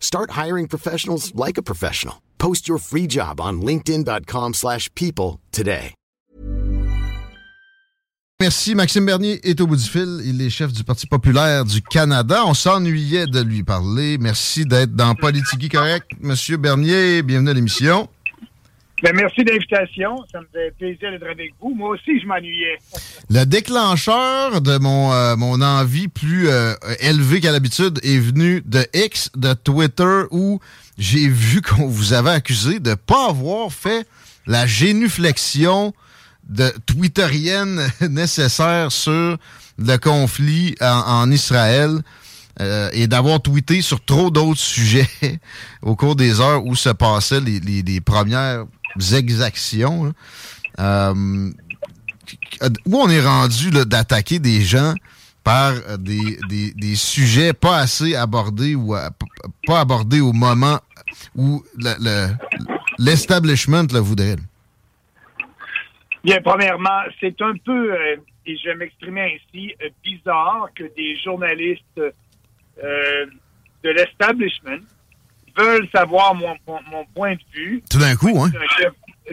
Start 0.00 0.32
hiring 0.32 0.66
professionals 0.66 1.32
like 1.36 1.58
a 1.58 1.62
professional. 1.62 2.16
Post 2.38 2.68
your 2.68 2.78
free 2.78 3.06
job 3.06 3.40
on 3.40 3.60
linkedin.com/people 3.60 5.38
today. 5.52 5.94
Merci. 8.40 8.76
Maxime 8.76 9.04
Bernier 9.04 9.40
est 9.42 9.60
au 9.60 9.66
bout 9.66 9.74
du 9.74 9.82
fil. 9.82 10.20
Il 10.24 10.40
est 10.40 10.48
chef 10.48 10.72
du 10.72 10.84
Parti 10.84 11.08
populaire 11.08 11.64
du 11.64 11.82
Canada. 11.82 12.44
On 12.46 12.54
s'ennuyait 12.54 13.26
de 13.26 13.40
lui 13.40 13.64
parler. 13.64 14.16
Merci 14.16 14.64
d'être 14.64 14.94
dans 14.94 15.16
Politique 15.16 15.72
Correct. 15.72 16.06
Monsieur 16.20 16.56
Bernier, 16.56 17.24
bienvenue 17.24 17.50
à 17.50 17.54
l'émission. 17.54 18.08
Ben, 19.02 19.14
merci 19.14 19.44
de 19.44 19.50
l'invitation. 19.52 20.16
Ça 20.32 20.40
me 20.40 20.46
fait 20.52 20.74
plaisir 20.76 21.10
d'être 21.12 21.26
avec 21.30 21.52
vous. 21.60 21.72
Moi 21.74 21.90
aussi, 21.90 22.20
je 22.20 22.26
m'ennuyais. 22.26 22.78
Le 23.30 23.44
déclencheur 23.44 24.60
de 24.60 24.78
mon, 24.78 25.12
euh, 25.12 25.36
mon 25.36 25.60
envie 25.62 26.08
plus 26.08 26.48
euh, 26.48 26.74
élevée 27.00 27.40
qu'à 27.40 27.52
l'habitude 27.52 28.00
est 28.02 28.18
venu 28.18 28.60
de 28.64 28.84
X, 28.94 29.30
de 29.36 29.52
Twitter, 29.54 30.22
où 30.30 30.58
j'ai 30.98 31.28
vu 31.28 31.62
qu'on 31.62 31.86
vous 31.86 32.12
avait 32.12 32.30
accusé 32.30 32.80
de 32.80 32.90
ne 32.90 32.94
pas 32.96 33.28
avoir 33.28 33.70
fait 33.72 34.06
la 34.46 34.66
génuflexion 34.66 35.92
de 36.48 36.72
twitterienne 36.86 37.80
nécessaire 38.08 38.90
sur 38.90 39.36
le 39.78 39.96
conflit 39.98 40.74
en, 40.80 40.86
en 41.22 41.30
Israël 41.30 41.90
euh, 42.60 42.88
et 42.92 43.06
d'avoir 43.06 43.40
tweeté 43.40 43.80
sur 43.82 44.04
trop 44.04 44.30
d'autres 44.30 44.58
sujets 44.60 45.08
au 45.82 45.94
cours 45.94 46.16
des 46.16 46.40
heures 46.40 46.64
où 46.64 46.74
se 46.74 46.88
passaient 46.88 47.40
les, 47.40 47.60
les- 47.60 47.82
les 47.82 48.00
premières 48.00 48.64
exactions. 49.12 50.12
Euh, 50.78 51.50
où 52.86 52.96
on 52.96 53.08
est 53.08 53.20
rendu 53.24 53.70
d'attaquer 53.70 54.38
des 54.38 54.60
gens 54.62 54.94
par 55.44 55.72
euh, 55.72 55.96
des, 55.96 56.38
des, 56.48 56.72
sujets 56.94 57.52
pas 57.52 57.78
assez 57.78 58.14
abordés 58.14 58.74
ou 58.74 58.94
p- 59.10 59.26
pas 59.66 59.80
abordés 59.80 60.20
au 60.20 60.32
moment 60.32 60.78
où 61.34 61.64
le- 61.76 61.94
le- 62.00 62.34
l'establishment 62.98 63.86
le 63.92 63.98
voudrait? 64.00 64.36
Bien, 66.24 66.40
premièrement, 66.42 67.00
c'est 67.20 67.40
un 67.40 67.54
peu, 67.64 67.92
euh, 67.94 68.16
et 68.44 68.56
je 68.58 68.68
vais 68.68 68.74
m'exprimer 68.74 69.38
ainsi, 69.38 69.72
euh, 69.82 69.88
bizarre 70.04 70.68
que 70.74 70.84
des 70.96 71.16
journalistes 71.24 71.82
euh, 71.98 73.26
de 73.84 73.90
l'establishment 73.90 74.80
veulent 75.58 75.88
savoir 75.94 76.34
mon, 76.34 76.54
mon, 76.66 76.78
mon 76.90 77.04
point 77.14 77.34
de 77.34 77.40
vue. 77.52 77.82
Tout 77.90 77.98
d'un 77.98 78.14
coup, 78.16 78.38
hein? 78.42 78.50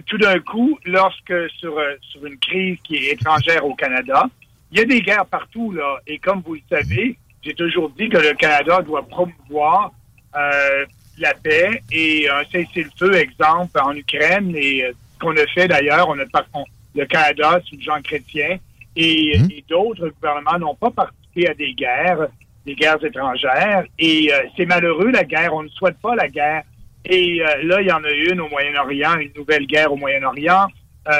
Tout 0.08 0.18
d'un 0.18 0.40
coup, 0.40 0.78
lorsque 0.86 1.34
sur, 1.58 1.78
euh, 1.78 1.96
sur 2.02 2.26
une 2.26 2.38
crise 2.38 2.78
qui 2.84 2.96
est 2.98 3.14
étrangère 3.14 3.66
au 3.66 3.76
Canada, 3.76 4.26
il 4.72 4.80
y 4.80 4.82
a 4.82 4.86
des 4.86 5.02
guerres 5.02 5.26
partout, 5.26 5.72
là. 5.72 6.00
Et 6.06 6.18
comme 6.20 6.42
vous 6.46 6.56
le 6.56 6.62
savez, 6.70 7.16
j'ai 7.44 7.54
toujours 7.54 7.90
dit 7.92 8.10
que 8.10 8.18
le 8.18 8.34
Canada 8.34 8.82
doit 8.82 9.08
promouvoir 9.08 9.92
euh, 10.36 10.86
la 11.18 11.34
paix 11.34 11.82
et 11.92 12.28
un 12.30 12.44
cessez-le-feu, 12.52 13.14
exemple, 13.16 13.80
en 13.82 13.94
Ukraine, 13.96 14.54
et 14.56 14.84
euh, 14.84 14.92
ce 15.14 15.20
qu'on 15.20 15.38
a 15.38 15.46
fait 15.48 15.68
d'ailleurs, 15.70 16.10
on 16.10 16.20
a 16.20 16.26
par 16.26 16.44
on- 16.54 16.66
le 16.94 17.06
Canada 17.06 17.60
sous 17.66 17.78
Jean 17.80 18.02
Chrétien 18.02 18.58
et, 18.98 19.36
et 19.38 19.64
d'autres 19.70 20.10
gouvernements 20.10 20.58
n'ont 20.60 20.76
pas 20.76 20.92
participé 20.92 21.48
à 21.50 21.54
des 21.54 21.74
guerres, 21.74 22.28
des 22.66 22.76
guerres 22.76 23.04
étrangères. 23.04 23.84
Et 24.00 24.32
euh, 24.32 24.40
c'est 24.56 24.66
malheureux, 24.66 25.12
la 25.12 25.24
guerre. 25.24 25.54
On 25.54 25.64
ne 25.64 25.70
souhaite 25.70 25.98
pas 26.02 26.16
la 26.16 26.28
guerre. 26.28 26.64
Et 27.06 27.42
euh, 27.42 27.64
là, 27.64 27.82
il 27.82 27.88
y 27.88 27.92
en 27.92 28.04
a 28.04 28.12
une 28.12 28.42
au 28.42 28.50
Moyen-Orient, 28.50 29.18
une 29.20 29.32
nouvelle 29.36 29.66
guerre 29.68 29.92
au 29.94 29.96
Moyen-Orient. 29.96 30.68
Euh, 31.08 31.12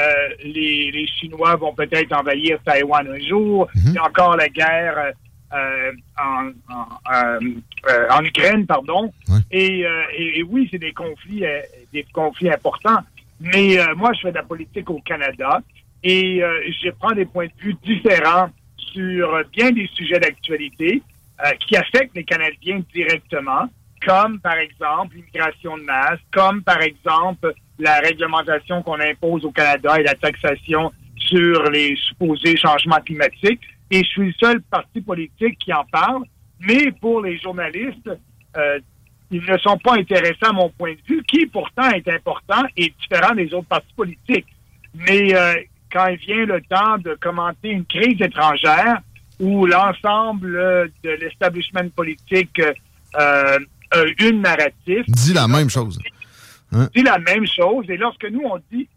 les, 0.42 0.90
les 0.90 1.06
Chinois 1.06 1.54
vont 1.54 1.72
peut-être 1.72 2.12
envahir 2.12 2.58
Taïwan 2.64 3.06
un 3.08 3.20
jour. 3.20 3.68
Il 3.76 3.92
y 3.92 3.98
a 3.98 4.04
encore 4.04 4.36
la 4.36 4.48
guerre 4.48 5.12
euh, 5.54 5.92
en, 6.20 6.48
en, 6.74 6.86
euh, 7.14 7.38
euh, 7.88 8.08
en 8.10 8.24
Ukraine, 8.24 8.66
pardon. 8.66 9.12
Et, 9.52 9.86
euh, 9.86 10.02
et, 10.16 10.40
et 10.40 10.42
oui, 10.42 10.68
c'est 10.72 10.78
des 10.78 10.92
conflits, 10.92 11.44
des 11.92 12.04
conflits 12.12 12.50
importants. 12.50 12.98
Mais 13.38 13.78
euh, 13.78 13.94
moi, 13.94 14.12
je 14.14 14.22
fais 14.22 14.30
de 14.30 14.36
la 14.36 14.42
politique 14.42 14.90
au 14.90 15.00
Canada 15.00 15.60
et 16.02 16.42
euh, 16.42 16.62
je 16.82 16.90
prends 16.90 17.12
des 17.12 17.26
points 17.26 17.46
de 17.46 17.52
vue 17.62 17.76
différents 17.84 18.48
sur 18.76 19.40
bien 19.52 19.70
des 19.70 19.86
sujets 19.94 20.18
d'actualité 20.18 21.02
euh, 21.44 21.50
qui 21.66 21.76
affectent 21.76 22.14
les 22.14 22.24
Canadiens 22.24 22.80
directement, 22.94 23.68
comme 24.06 24.40
par 24.40 24.56
exemple 24.58 25.16
l'immigration 25.16 25.76
de 25.76 25.82
masse, 25.82 26.20
comme 26.32 26.62
par 26.62 26.80
exemple 26.80 27.52
la 27.78 27.98
réglementation 28.00 28.82
qu'on 28.82 29.00
impose 29.00 29.44
au 29.44 29.50
Canada 29.50 30.00
et 30.00 30.02
la 30.02 30.14
taxation 30.14 30.92
sur 31.16 31.70
les 31.70 31.96
supposés 31.96 32.56
changements 32.56 33.00
climatiques. 33.00 33.60
Et 33.90 34.02
je 34.02 34.08
suis 34.08 34.26
le 34.26 34.32
seul 34.40 34.62
parti 34.62 35.00
politique 35.00 35.58
qui 35.58 35.72
en 35.72 35.84
parle. 35.84 36.24
Mais 36.60 36.90
pour 36.92 37.20
les 37.20 37.38
journalistes, 37.38 38.10
euh, 38.56 38.80
ils 39.30 39.42
ne 39.42 39.58
sont 39.58 39.78
pas 39.78 39.94
intéressés 39.94 40.36
à 40.42 40.52
mon 40.52 40.70
point 40.70 40.92
de 40.92 41.00
vue, 41.06 41.22
qui 41.24 41.46
pourtant 41.46 41.90
est 41.90 42.08
important 42.08 42.62
et 42.76 42.92
différent 43.00 43.34
des 43.34 43.52
autres 43.52 43.68
partis 43.68 43.92
politiques. 43.94 44.46
Mais 44.94 45.34
euh, 45.34 45.54
quand 45.92 46.06
il 46.06 46.16
vient 46.18 46.46
le 46.46 46.62
temps 46.62 46.98
de 46.98 47.14
commenter 47.14 47.70
une 47.70 47.84
crise 47.84 48.20
étrangère 48.20 49.00
où 49.40 49.66
l'ensemble 49.66 50.56
euh, 50.56 50.86
de 51.02 51.10
l'establishment 51.10 51.88
politique 51.94 52.60
euh, 52.60 53.58
a 53.90 54.04
une 54.20 54.42
narrative, 54.42 55.04
Dis 55.08 55.32
la 55.32 55.46
même 55.46 55.70
chose. 55.70 55.98
Hein? 56.72 56.88
dit 56.94 57.02
la 57.02 57.18
même 57.18 57.46
chose. 57.46 57.86
Et 57.88 57.96
lorsque 57.96 58.24
nous, 58.30 58.42
on 58.44 58.58
dit, 58.72 58.88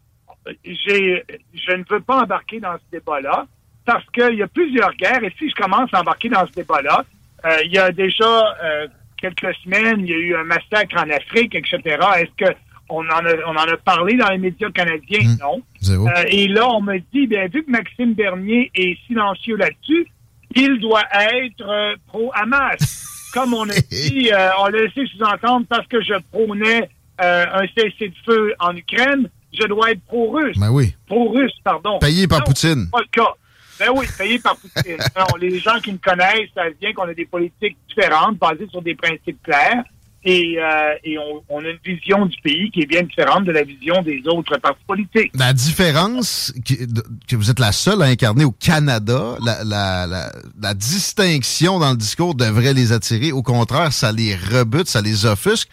euh, 0.46 0.52
j'ai, 0.64 1.24
je 1.54 1.72
ne 1.72 1.84
veux 1.88 2.00
pas 2.00 2.22
embarquer 2.22 2.60
dans 2.60 2.74
ce 2.74 2.96
débat-là, 2.96 3.46
parce 3.84 4.04
qu'il 4.10 4.34
y 4.34 4.42
a 4.42 4.48
plusieurs 4.48 4.92
guerres, 4.94 5.22
et 5.24 5.34
si 5.38 5.50
je 5.50 5.54
commence 5.54 5.92
à 5.92 6.00
embarquer 6.00 6.28
dans 6.28 6.46
ce 6.46 6.52
débat-là, 6.52 7.04
euh, 7.44 7.56
il 7.64 7.72
y 7.72 7.78
a 7.78 7.90
déjà 7.92 8.56
euh, 8.62 8.86
quelques 9.16 9.54
semaines, 9.64 10.00
il 10.00 10.10
y 10.10 10.12
a 10.12 10.18
eu 10.18 10.34
un 10.36 10.44
massacre 10.44 10.96
en 10.96 11.08
Afrique, 11.10 11.54
etc. 11.54 11.98
Est-ce 12.18 12.44
que 12.44 12.52
on 12.88 13.04
en 13.06 13.24
a, 13.24 13.34
on 13.46 13.52
en 13.52 13.72
a 13.72 13.76
parlé 13.76 14.16
dans 14.16 14.28
les 14.28 14.38
médias 14.38 14.70
canadiens? 14.70 15.36
Non. 15.40 15.62
Zéro. 15.80 16.08
Euh, 16.08 16.24
et 16.28 16.48
là, 16.48 16.68
on 16.68 16.82
me 16.82 16.98
dit, 17.12 17.26
bien, 17.26 17.46
vu 17.46 17.64
que 17.64 17.70
Maxime 17.70 18.14
Bernier 18.14 18.70
est 18.74 18.98
silencieux 19.06 19.56
là-dessus, 19.56 20.06
il 20.54 20.78
doit 20.80 21.04
être 21.12 21.62
euh, 21.66 21.94
pro-Hamas. 22.06 23.06
Comme 23.32 23.54
on 23.54 23.68
a 23.68 23.74
dit, 23.90 24.30
euh, 24.32 24.48
on 24.58 24.66
l'a 24.66 24.82
laissé 24.82 25.06
sous-entendre 25.06 25.64
parce 25.68 25.86
que 25.86 26.02
je 26.02 26.14
prônais 26.32 26.90
euh, 27.22 27.46
un 27.52 27.66
cessez-le-feu 27.68 28.54
en 28.58 28.74
Ukraine, 28.76 29.28
je 29.52 29.66
dois 29.68 29.92
être 29.92 30.02
pro-russe. 30.04 30.58
Ben 30.58 30.70
oui. 30.70 30.94
Pro-russe, 31.06 31.52
pardon. 31.62 31.98
Payé 32.00 32.26
par 32.26 32.40
Non, 32.40 32.44
Poutine. 32.46 32.88
pas 32.90 33.00
le 33.00 33.06
cas. 33.12 33.30
Ben 33.78 33.88
oui, 33.94 34.06
payé 34.18 34.38
par 34.40 34.56
Poutine. 34.56 34.96
Non, 35.16 35.26
les 35.40 35.58
gens 35.60 35.78
qui 35.78 35.92
me 35.92 35.98
connaissent 35.98 36.50
savent 36.54 36.72
bien 36.80 36.92
qu'on 36.92 37.08
a 37.08 37.14
des 37.14 37.24
politiques 37.26 37.76
différentes, 37.88 38.36
basées 38.38 38.66
sur 38.70 38.82
des 38.82 38.94
principes 38.96 39.42
clairs. 39.42 39.84
Et, 40.22 40.56
euh, 40.58 40.92
et 41.02 41.16
on, 41.18 41.42
on 41.48 41.64
a 41.64 41.68
une 41.70 41.78
vision 41.82 42.26
du 42.26 42.36
pays 42.42 42.70
qui 42.70 42.82
est 42.82 42.86
bien 42.86 43.02
différente 43.02 43.44
de 43.44 43.52
la 43.52 43.62
vision 43.62 44.02
des 44.02 44.22
autres 44.26 44.58
partis 44.58 44.84
politiques. 44.86 45.32
La 45.34 45.54
différence 45.54 46.52
qui- 46.62 46.86
de- 46.86 47.02
que 47.26 47.36
vous 47.36 47.50
êtes 47.50 47.58
la 47.58 47.72
seule 47.72 48.02
à 48.02 48.06
incarner 48.06 48.44
au 48.44 48.50
Canada, 48.52 49.36
la, 49.42 49.64
la- 49.64 50.06
la- 50.06 50.32
la 50.60 50.74
distinction 50.74 51.78
dans 51.78 51.90
le 51.92 51.96
discours 51.96 52.34
devrait 52.34 52.74
les 52.74 52.92
attirer. 52.92 53.32
Au 53.32 53.42
contraire, 53.42 53.92
ça 53.94 54.12
les 54.12 54.36
rebute, 54.36 54.88
ça 54.88 55.00
les 55.00 55.24
offusque. 55.24 55.68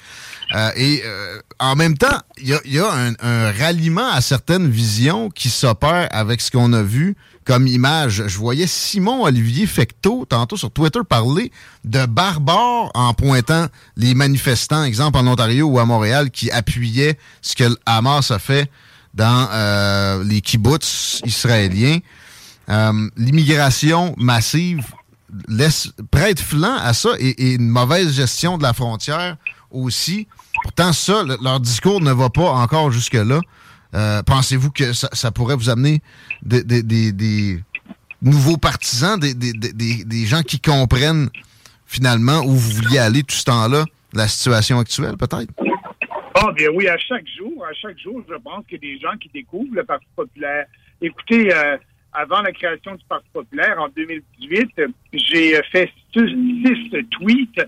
Euh, 0.55 0.69
et 0.77 1.01
euh, 1.03 1.39
en 1.59 1.75
même 1.75 1.97
temps, 1.97 2.17
il 2.37 2.47
y 2.47 2.53
a, 2.53 2.59
y 2.63 2.79
a 2.79 2.89
un, 2.89 3.13
un 3.19 3.51
ralliement 3.51 4.09
à 4.09 4.21
certaines 4.21 4.69
visions 4.69 5.29
qui 5.29 5.49
s'opèrent 5.49 6.07
avec 6.11 6.39
ce 6.39 6.51
qu'on 6.51 6.71
a 6.71 6.83
vu 6.83 7.17
comme 7.47 7.65
image. 7.65 8.27
Je 8.27 8.37
voyais 8.37 8.67
Simon 8.67 9.23
Olivier 9.23 9.65
Fecteau 9.65 10.25
tantôt 10.27 10.57
sur 10.57 10.69
Twitter 10.69 10.99
parler 11.07 11.49
de 11.85 12.05
barbares 12.05 12.91
en 12.93 13.13
pointant 13.13 13.67
les 13.95 14.13
manifestants, 14.13 14.83
exemple 14.83 15.17
en 15.17 15.27
Ontario 15.27 15.65
ou 15.67 15.79
à 15.79 15.85
Montréal, 15.85 16.29
qui 16.29 16.51
appuyaient 16.51 17.17
ce 17.41 17.55
que 17.55 17.63
Hamas 17.85 18.31
a 18.31 18.39
fait 18.39 18.69
dans 19.13 19.47
euh, 19.53 20.23
les 20.25 20.41
kibbutz 20.41 21.21
israéliens. 21.25 21.99
Euh, 22.69 23.09
l'immigration 23.15 24.13
massive 24.17 24.83
laisse 25.47 25.89
prête 26.11 26.41
flanc 26.41 26.75
à 26.77 26.93
ça 26.93 27.11
et, 27.17 27.53
une 27.53 27.69
mauvaise 27.69 28.11
gestion 28.11 28.57
de 28.57 28.63
la 28.63 28.73
frontière 28.73 29.37
aussi. 29.71 30.27
Pourtant, 30.63 30.91
ça, 30.91 31.23
leur 31.41 31.61
discours 31.61 32.01
ne 32.01 32.11
va 32.11 32.29
pas 32.29 32.51
encore 32.51 32.91
jusque-là. 32.91 33.39
Euh, 33.93 34.21
pensez-vous 34.23 34.71
que 34.71 34.93
ça, 34.93 35.31
pourrait 35.31 35.55
vous 35.55 35.69
amener 35.69 36.01
des, 36.43 37.59
nouveaux 38.21 38.57
partisans, 38.57 39.19
des, 39.19 40.25
gens 40.25 40.41
qui 40.41 40.59
comprennent 40.59 41.29
finalement 41.85 42.41
où 42.41 42.51
vous 42.51 42.81
vouliez 42.81 42.99
aller 42.99 43.23
tout 43.23 43.35
ce 43.35 43.45
temps-là, 43.45 43.85
la 44.13 44.27
situation 44.27 44.79
actuelle 44.79 45.15
peut-être? 45.17 45.51
Ah, 46.35 46.51
bien 46.51 46.69
oui, 46.73 46.87
à 46.87 46.97
chaque 46.97 47.25
jour, 47.37 47.65
à 47.65 47.73
chaque 47.73 47.97
jour, 47.97 48.21
je 48.29 48.35
pense 48.35 48.65
qu'il 48.67 48.83
y 48.83 48.91
a 48.91 48.93
des 48.93 48.99
gens 48.99 49.17
qui 49.19 49.29
découvrent 49.33 49.73
le 49.73 49.83
Parti 49.83 50.05
populaire. 50.15 50.65
Écoutez, 51.01 51.51
euh, 51.51 51.77
avant 52.13 52.41
la 52.41 52.51
création 52.51 52.95
du 52.95 53.03
Parti 53.09 53.27
populaire 53.33 53.79
en 53.79 53.87
2018, 53.89 54.81
j'ai 55.13 55.59
fait 55.71 55.91
six 56.13 56.91
tweets 57.11 57.59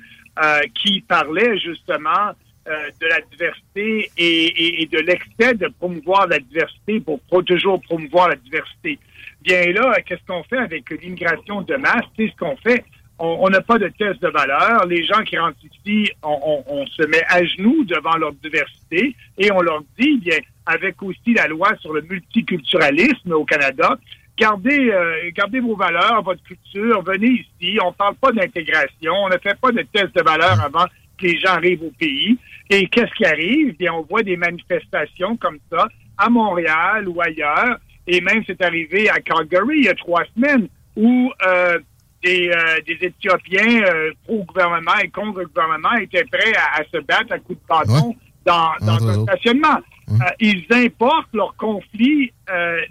euh, 0.44 0.62
qui 0.76 1.02
parlaient 1.02 1.58
justement 1.58 2.32
euh, 2.68 2.90
de 3.02 3.08
la 3.08 3.22
diversité 3.22 4.12
et, 4.18 4.88
de 4.92 5.00
l'excès 5.00 5.54
de 5.54 5.68
promouvoir 5.80 6.28
la 6.28 6.40
diversité 6.40 7.00
pour, 7.00 7.20
toujours 7.46 7.82
promouvoir 7.82 8.30
la 8.30 8.36
diversité. 8.36 9.00
Bien 9.42 9.72
là, 9.72 10.02
qu'est-ce 10.06 10.26
qu'on 10.28 10.44
fait 10.44 10.58
avec 10.58 10.90
l'immigration 10.90 11.62
de 11.62 11.76
masse? 11.76 12.04
C'est 12.18 12.30
ce 12.30 12.36
qu'on 12.36 12.58
fait 12.58 12.84
on 13.20 13.50
n'a 13.50 13.62
pas 13.62 13.78
de 13.78 13.90
test 13.90 14.22
de 14.22 14.30
valeur. 14.30 14.86
Les 14.86 15.04
gens 15.04 15.22
qui 15.24 15.38
rentrent 15.38 15.58
ici, 15.64 16.10
on, 16.24 16.86
se 16.88 17.06
met 17.06 17.24
à 17.28 17.44
genoux 17.44 17.84
devant 17.84 18.16
leur 18.16 18.32
diversité 18.34 19.16
et 19.38 19.52
on 19.52 19.62
leur 19.62 19.82
dit, 20.00 20.18
bien, 20.20 20.38
avec 20.66 21.02
aussi 21.04 21.34
la 21.34 21.48
loi 21.48 21.76
sur 21.82 21.94
le 21.94 22.02
multiculturalisme 22.02 23.34
au 23.34 23.44
Canada, 23.44 23.98
gardez, 24.38 24.90
euh, 24.90 25.32
gardez 25.34 25.60
vos 25.60 25.76
valeurs, 25.76 26.24
votre 26.24 26.42
culture, 26.44 27.02
venez 27.02 27.46
ici. 27.62 27.78
On 27.84 27.90
ne 27.90 27.96
parle 27.96 28.16
pas 28.16 28.32
d'intégration, 28.32 29.14
on 29.14 29.30
ne 29.30 29.38
fait 29.38 29.60
pas 29.60 29.72
de 29.72 29.82
test 29.82 30.16
de 30.16 30.22
valeur 30.22 30.62
avant 30.64 30.86
les 31.22 31.38
gens 31.38 31.54
arrivent 31.54 31.84
au 31.84 31.92
pays. 31.98 32.38
Et 32.70 32.88
qu'est-ce 32.88 33.14
qui 33.16 33.26
arrive? 33.26 33.76
Bien, 33.78 33.94
on 33.94 34.04
voit 34.04 34.24
des 34.24 34.38
manifestations 34.38 35.38
comme 35.38 35.58
ça 35.72 35.88
à 36.18 36.30
Montréal 36.30 37.08
ou 37.08 37.20
ailleurs. 37.22 37.80
Et 38.06 38.22
même, 38.22 38.44
c'est 38.46 38.62
arrivé 38.62 39.10
à 39.10 39.20
Calgary 39.20 39.80
il 39.80 39.86
y 39.86 39.90
a 39.90 39.96
trois 39.96 40.24
semaines 40.36 40.68
où 40.96 41.32
euh, 41.46 41.80
des, 42.24 42.50
euh, 42.50 42.82
des 42.86 43.08
Éthiopiens 43.08 43.84
euh, 43.84 44.12
pro-gouvernement 44.26 44.98
et 45.04 45.10
contre 45.10 45.40
le 45.40 45.48
gouvernement 45.48 45.94
étaient 46.02 46.26
prêts 46.26 46.54
à, 46.56 46.84
se 46.92 47.02
battre 47.02 47.34
à 47.34 47.40
coups 47.40 47.60
de 47.60 47.68
bâton 47.68 48.16
dans, 48.46 48.72
dans 48.82 49.08
un 49.08 49.24
stationnement. 49.24 49.80
Euh, 50.10 50.16
ils 50.40 50.66
importent 50.72 51.34
leurs 51.34 51.56
conflits 51.56 52.34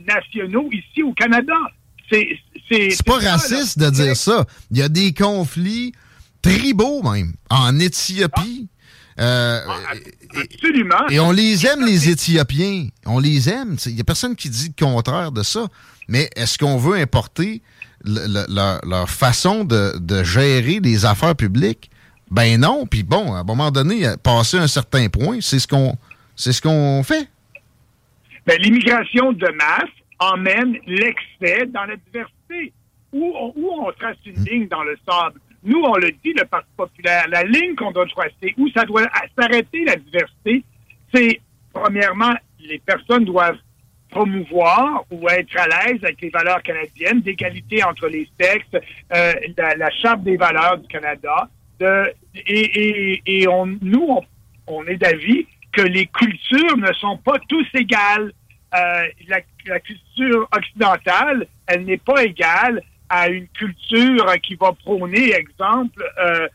nationaux 0.07 0.69
ici 0.73 1.03
au 1.03 1.13
Canada. 1.13 1.57
C'est 2.11 2.39
c'est 2.71 3.05
pas 3.05 3.19
raciste 3.19 3.79
de 3.79 3.91
dire 3.91 4.15
ça. 4.15 4.45
Il 4.71 4.79
y 4.79 4.83
a 4.83 4.89
des 4.89 5.13
conflits 5.13 5.93
tribaux 6.57 7.03
même 7.03 7.33
en 7.51 7.79
Éthiopie. 7.79 8.69
Ah, 9.19 9.61
absolument. 10.37 11.09
Et, 11.11 11.19
on 11.19 11.33
les 11.33 11.67
aime, 11.67 11.85
les 11.85 12.09
Éthiopiens. 12.09 12.87
On 13.05 13.19
les 13.19 13.49
aime. 13.49 13.77
Il 13.87 13.95
n'y 13.95 14.01
a 14.01 14.05
personne 14.05 14.37
qui 14.37 14.49
dit 14.49 14.73
le 14.79 14.85
contraire 14.85 15.33
de 15.33 15.43
ça. 15.43 15.67
Mais 16.07 16.31
est-ce 16.37 16.57
qu'on 16.57 16.77
veut 16.77 16.97
importer 16.97 17.63
leur, 18.05 19.11
façon 19.11 19.65
de, 19.65 20.25
gérer 20.25 20.81
les 20.81 21.05
affaires 21.05 21.37
publiques, 21.37 21.91
ben 22.31 22.61
non. 22.61 22.87
Puis 22.87 23.03
bon, 23.03 23.35
à 23.35 23.41
un 23.41 23.45
moment 23.45 23.71
donné, 23.71 24.07
passer 24.23 24.59
un 24.59 24.67
certain 24.67 25.09
point, 25.09 25.39
c'est 25.41 25.59
ce 25.59 25.67
qu'on 25.67 25.97
c'est 26.37 26.53
ce 26.53 26.63
qu'on 26.63 27.03
fait. 27.03 27.29
Ben, 28.47 28.59
l'immigration 28.61 29.33
de 29.33 29.49
masse 29.57 29.91
emmène 30.19 30.77
l'excès 30.87 31.67
dans 31.67 31.85
la 31.85 31.97
diversité. 31.97 32.73
Où 33.13 33.33
on, 33.35 33.53
où 33.57 33.87
on 33.87 33.93
trace 33.93 34.19
une 34.27 34.39
hmm. 34.39 34.45
ligne 34.45 34.69
dans 34.69 34.85
le 34.85 34.97
sable? 35.09 35.41
Nous, 35.65 35.83
on 35.83 35.97
le 35.97 36.13
dit, 36.25 36.33
le 36.33 36.45
Parti 36.45 36.69
populaire, 36.77 37.27
la 37.29 37.43
ligne 37.43 37.75
qu'on 37.75 37.91
doit 37.91 38.07
tracer, 38.07 38.55
où 38.57 38.69
ça 38.71 38.85
doit 38.85 39.07
s'arrêter 39.39 39.85
la 39.85 39.97
diversité, 39.97 40.63
c'est, 41.13 41.41
premièrement, 41.73 42.35
les 42.61 42.79
personnes 42.79 43.25
doivent 43.25 43.59
promouvoir 44.11 45.05
ou 45.11 45.29
être 45.29 45.57
à 45.59 45.67
l'aise 45.67 46.03
avec 46.03 46.21
les 46.21 46.31
valeurs 46.31 46.63
canadiennes, 46.63 47.21
d'égalité 47.21 47.83
entre 47.85 48.09
les 48.09 48.29
sexes, 48.41 48.67
euh, 49.15 49.33
la, 49.57 49.91
charte 49.91 50.23
des 50.23 50.37
valeurs 50.37 50.79
du 50.79 50.89
Canada. 50.89 51.49
De, 51.79 52.13
et, 52.35 53.23
et, 53.27 53.49
on, 53.49 53.67
nous, 53.67 54.21
on, 54.67 54.85
est 54.87 54.97
d'avis 54.97 55.47
que 55.73 55.83
les 55.83 56.07
cultures 56.07 56.77
ne 56.77 56.93
sont 56.95 57.19
pas 57.19 57.39
tous 57.49 57.67
égales. 57.75 58.33
Euh, 58.75 59.03
la, 59.29 59.41
la, 59.67 59.81
culture 59.81 60.49
occidentale, 60.53 61.47
elle 61.67 61.85
n'est 61.85 61.99
pas 61.99 62.25
égale 62.25 62.83
à 63.09 63.29
une 63.29 63.47
culture 63.49 64.27
qui 64.43 64.55
va 64.55 64.73
prôner, 64.73 65.33
exemple, 65.35 66.03
euh, 66.23 66.49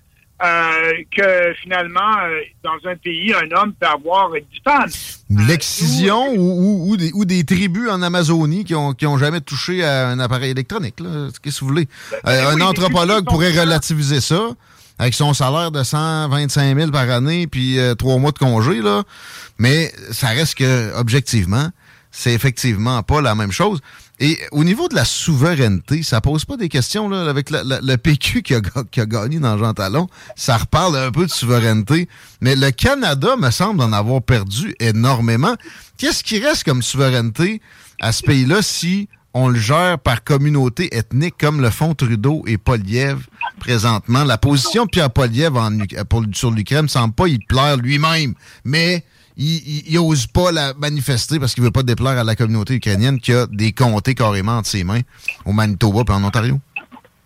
euh, 0.43 0.91
que 1.15 1.53
finalement, 1.61 2.17
euh, 2.23 2.41
dans 2.63 2.89
un 2.89 2.95
pays, 2.95 3.33
un 3.33 3.55
homme 3.55 3.73
peut 3.79 3.87
avoir 3.87 4.31
dix 4.31 4.61
femmes. 4.63 4.89
L'excision 5.47 6.33
ou, 6.35 6.91
ou, 6.91 6.97
des, 6.97 7.11
ou, 7.13 7.25
des, 7.25 7.43
tribus 7.43 7.89
en 7.89 8.01
Amazonie 8.01 8.65
qui 8.65 8.75
ont, 8.75 8.93
qui 8.93 9.07
ont 9.07 9.17
jamais 9.17 9.41
touché 9.41 9.83
à 9.83 10.09
un 10.09 10.19
appareil 10.19 10.51
électronique. 10.51 10.95
Qu'est-ce 10.97 11.39
que 11.39 11.59
vous 11.61 11.67
voulez? 11.67 11.87
Ben, 12.23 12.47
un 12.47 12.61
anthropologue 12.61 13.25
pourrait 13.25 13.57
relativiser 13.57 14.21
ça 14.21 14.49
avec 14.99 15.15
son 15.15 15.33
salaire 15.33 15.71
de 15.71 15.81
125 15.81 16.77
000 16.77 16.91
par 16.91 17.09
année 17.09 17.47
puis 17.47 17.77
trois 17.97 18.17
mois 18.17 18.31
de 18.31 18.37
congé, 18.37 18.81
là. 18.81 19.03
mais 19.57 19.91
ça 20.11 20.27
reste 20.27 20.55
que, 20.55 20.93
objectivement, 20.95 21.69
c'est 22.11 22.33
effectivement 22.33 23.01
pas 23.01 23.21
la 23.21 23.33
même 23.33 23.51
chose. 23.51 23.81
Et 24.19 24.37
au 24.51 24.63
niveau 24.63 24.87
de 24.87 24.95
la 24.95 25.05
souveraineté, 25.05 26.03
ça 26.03 26.21
pose 26.21 26.45
pas 26.45 26.55
des 26.55 26.69
questions 26.69 27.09
là, 27.09 27.27
avec 27.29 27.49
le 27.49 27.95
PQ 27.95 28.41
qui 28.43 28.53
a, 28.53 29.05
gagné 29.05 29.39
dans 29.39 29.57
Jean 29.57 29.73
Talon. 29.73 30.07
Ça 30.35 30.57
reparle 30.57 30.95
un 30.97 31.11
peu 31.11 31.25
de 31.25 31.31
souveraineté. 31.31 32.07
Mais 32.41 32.55
le 32.55 32.71
Canada 32.71 33.35
me 33.37 33.49
semble 33.49 33.81
en 33.81 33.91
avoir 33.91 34.21
perdu 34.21 34.75
énormément. 34.79 35.55
Qu'est-ce 35.97 36.23
qui 36.23 36.39
reste 36.39 36.63
comme 36.63 36.83
souveraineté 36.83 37.61
à 38.01 38.11
ce 38.11 38.23
pays-là 38.23 38.61
si 38.61 39.09
on 39.33 39.47
le 39.47 39.59
gère 39.59 39.97
par 39.97 40.23
communauté 40.23 40.95
ethnique 40.95 41.35
comme 41.39 41.59
le 41.59 41.71
font 41.71 41.95
Trudeau 41.95 42.43
et 42.45 42.59
Poliev 42.59 43.17
présentement? 43.59 44.23
La 44.23 44.37
position 44.37 44.85
de 44.85 44.89
Pierre 44.89 45.09
Poliev 45.09 45.57
en, 45.57 45.71
sur 46.33 46.51
l'Ukraine 46.51 46.83
ne 46.83 46.87
semble 46.87 47.15
pas 47.15 47.27
y 47.27 47.39
plaire 47.39 47.77
lui-même. 47.77 48.35
Mais 48.63 49.03
il 49.37 49.93
n'ose 49.95 50.27
pas 50.27 50.51
la 50.51 50.73
manifester 50.73 51.39
parce 51.39 51.53
qu'il 51.53 51.63
veut 51.63 51.71
pas 51.71 51.83
déplaire 51.83 52.17
à 52.17 52.23
la 52.23 52.35
communauté 52.35 52.75
ukrainienne 52.75 53.19
qui 53.19 53.33
a 53.33 53.47
des 53.47 53.71
comtés 53.71 54.15
carrément 54.15 54.57
entre 54.57 54.67
ses 54.67 54.83
mains 54.83 55.01
au 55.45 55.53
Manitoba 55.53 56.03
et 56.07 56.11
en 56.11 56.23
Ontario? 56.23 56.59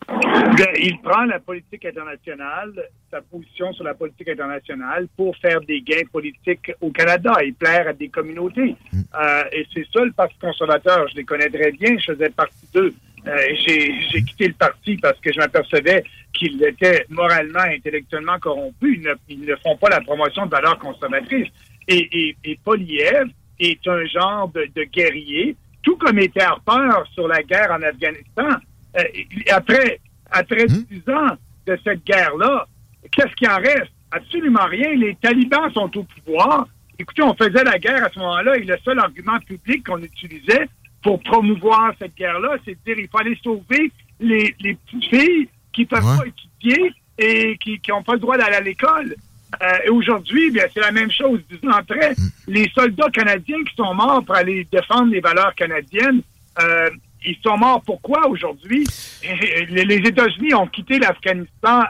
Ben, 0.07 0.67
il 0.79 0.99
prend 1.01 1.25
la 1.25 1.39
politique 1.39 1.85
internationale, 1.85 2.71
sa 3.11 3.21
position 3.21 3.73
sur 3.73 3.83
la 3.83 3.93
politique 3.93 4.29
internationale 4.29 5.07
pour 5.15 5.35
faire 5.37 5.59
des 5.61 5.81
gains 5.81 6.05
politiques 6.11 6.71
au 6.81 6.89
Canada 6.91 7.33
et 7.43 7.51
plaire 7.51 7.89
à 7.89 7.93
des 7.93 8.07
communautés. 8.07 8.75
Mm. 8.91 9.01
Euh, 9.19 9.43
et 9.51 9.67
c'est 9.73 9.85
ça 9.93 10.03
le 10.03 10.13
Parti 10.13 10.35
conservateur. 10.39 11.07
Je 11.09 11.15
les 11.17 11.25
connais 11.25 11.49
très 11.49 11.71
bien. 11.73 11.97
Je 11.99 12.13
faisais 12.13 12.29
partie 12.29 12.67
d'eux. 12.73 12.93
Euh, 13.27 13.37
j'ai 13.65 14.23
quitté 14.23 14.47
le 14.47 14.53
parti 14.53 14.95
parce 14.97 15.19
que 15.19 15.33
je 15.33 15.37
m'apercevais 15.37 16.03
qu'ils 16.33 16.63
étaient 16.63 17.05
moralement, 17.09 17.59
intellectuellement 17.59 18.39
corrompus. 18.39 18.97
Ils 18.97 19.01
ne, 19.01 19.13
ils 19.27 19.41
ne, 19.41 19.55
font 19.57 19.75
pas 19.75 19.89
la 19.89 20.01
promotion 20.01 20.45
de 20.45 20.51
valeurs 20.51 20.79
conservatrices. 20.79 21.49
Et, 21.87 22.35
et, 22.43 22.59
Poliev 22.63 23.29
est 23.59 23.87
un 23.87 24.05
genre 24.05 24.49
de, 24.49 24.83
guerrier, 24.83 25.55
tout 25.83 25.95
comme 25.95 26.19
était 26.19 26.41
Harper 26.41 26.89
sur 27.13 27.27
la 27.27 27.41
guerre 27.43 27.71
en 27.71 27.81
Afghanistan. 27.81 28.49
Euh, 28.97 29.03
après 29.51 29.99
après 30.31 30.65
hmm? 30.65 30.85
dix 30.89 31.09
ans 31.11 31.37
de 31.65 31.77
cette 31.83 32.03
guerre-là, 32.05 32.67
qu'est-ce 33.11 33.33
qui 33.35 33.47
en 33.47 33.57
reste? 33.57 33.91
Absolument 34.11 34.65
rien. 34.65 34.93
Les 34.95 35.15
talibans 35.15 35.71
sont 35.73 35.97
au 35.97 36.03
pouvoir. 36.03 36.67
Écoutez, 36.99 37.23
on 37.23 37.33
faisait 37.35 37.63
la 37.63 37.77
guerre 37.77 38.03
à 38.03 38.09
ce 38.09 38.19
moment-là 38.19 38.57
et 38.57 38.63
le 38.63 38.77
seul 38.83 38.99
argument 38.99 39.39
public 39.39 39.85
qu'on 39.85 40.01
utilisait 40.01 40.67
pour 41.03 41.21
promouvoir 41.21 41.93
cette 41.99 42.15
guerre-là, 42.15 42.57
c'est 42.65 42.71
de 42.71 42.79
dire 42.85 42.95
qu'il 42.95 43.07
fallait 43.09 43.37
sauver 43.43 43.91
les, 44.19 44.55
les 44.59 44.75
petites 44.75 45.05
filles 45.05 45.49
qui 45.71 45.81
ne 45.81 45.87
peuvent 45.87 46.17
pas 46.17 46.25
étudier 46.25 46.93
et 47.19 47.57
qui 47.57 47.79
n'ont 47.89 48.03
pas 48.03 48.13
le 48.13 48.19
droit 48.19 48.37
d'aller 48.37 48.55
à 48.55 48.61
l'école. 48.61 49.15
Euh, 49.61 49.77
et 49.85 49.89
aujourd'hui, 49.89 50.51
bien, 50.51 50.65
c'est 50.73 50.81
la 50.81 50.91
même 50.91 51.11
chose. 51.11 51.39
Disons 51.49 51.71
après, 51.71 52.11
mm. 52.11 52.29
les 52.47 52.69
soldats 52.73 53.09
canadiens 53.09 53.63
qui 53.63 53.75
sont 53.75 53.93
morts 53.93 54.23
pour 54.23 54.35
aller 54.35 54.67
défendre 54.71 55.11
les 55.11 55.21
valeurs 55.21 55.55
canadiennes, 55.55 56.21
euh, 56.61 56.89
ils 57.25 57.37
sont 57.43 57.57
morts 57.57 57.81
pourquoi 57.85 58.27
aujourd'hui? 58.27 58.85
Les, 59.69 59.95
États-Unis 59.95 60.53
ont 60.53 60.67
quitté 60.67 60.99
l'Afghanistan 60.99 61.83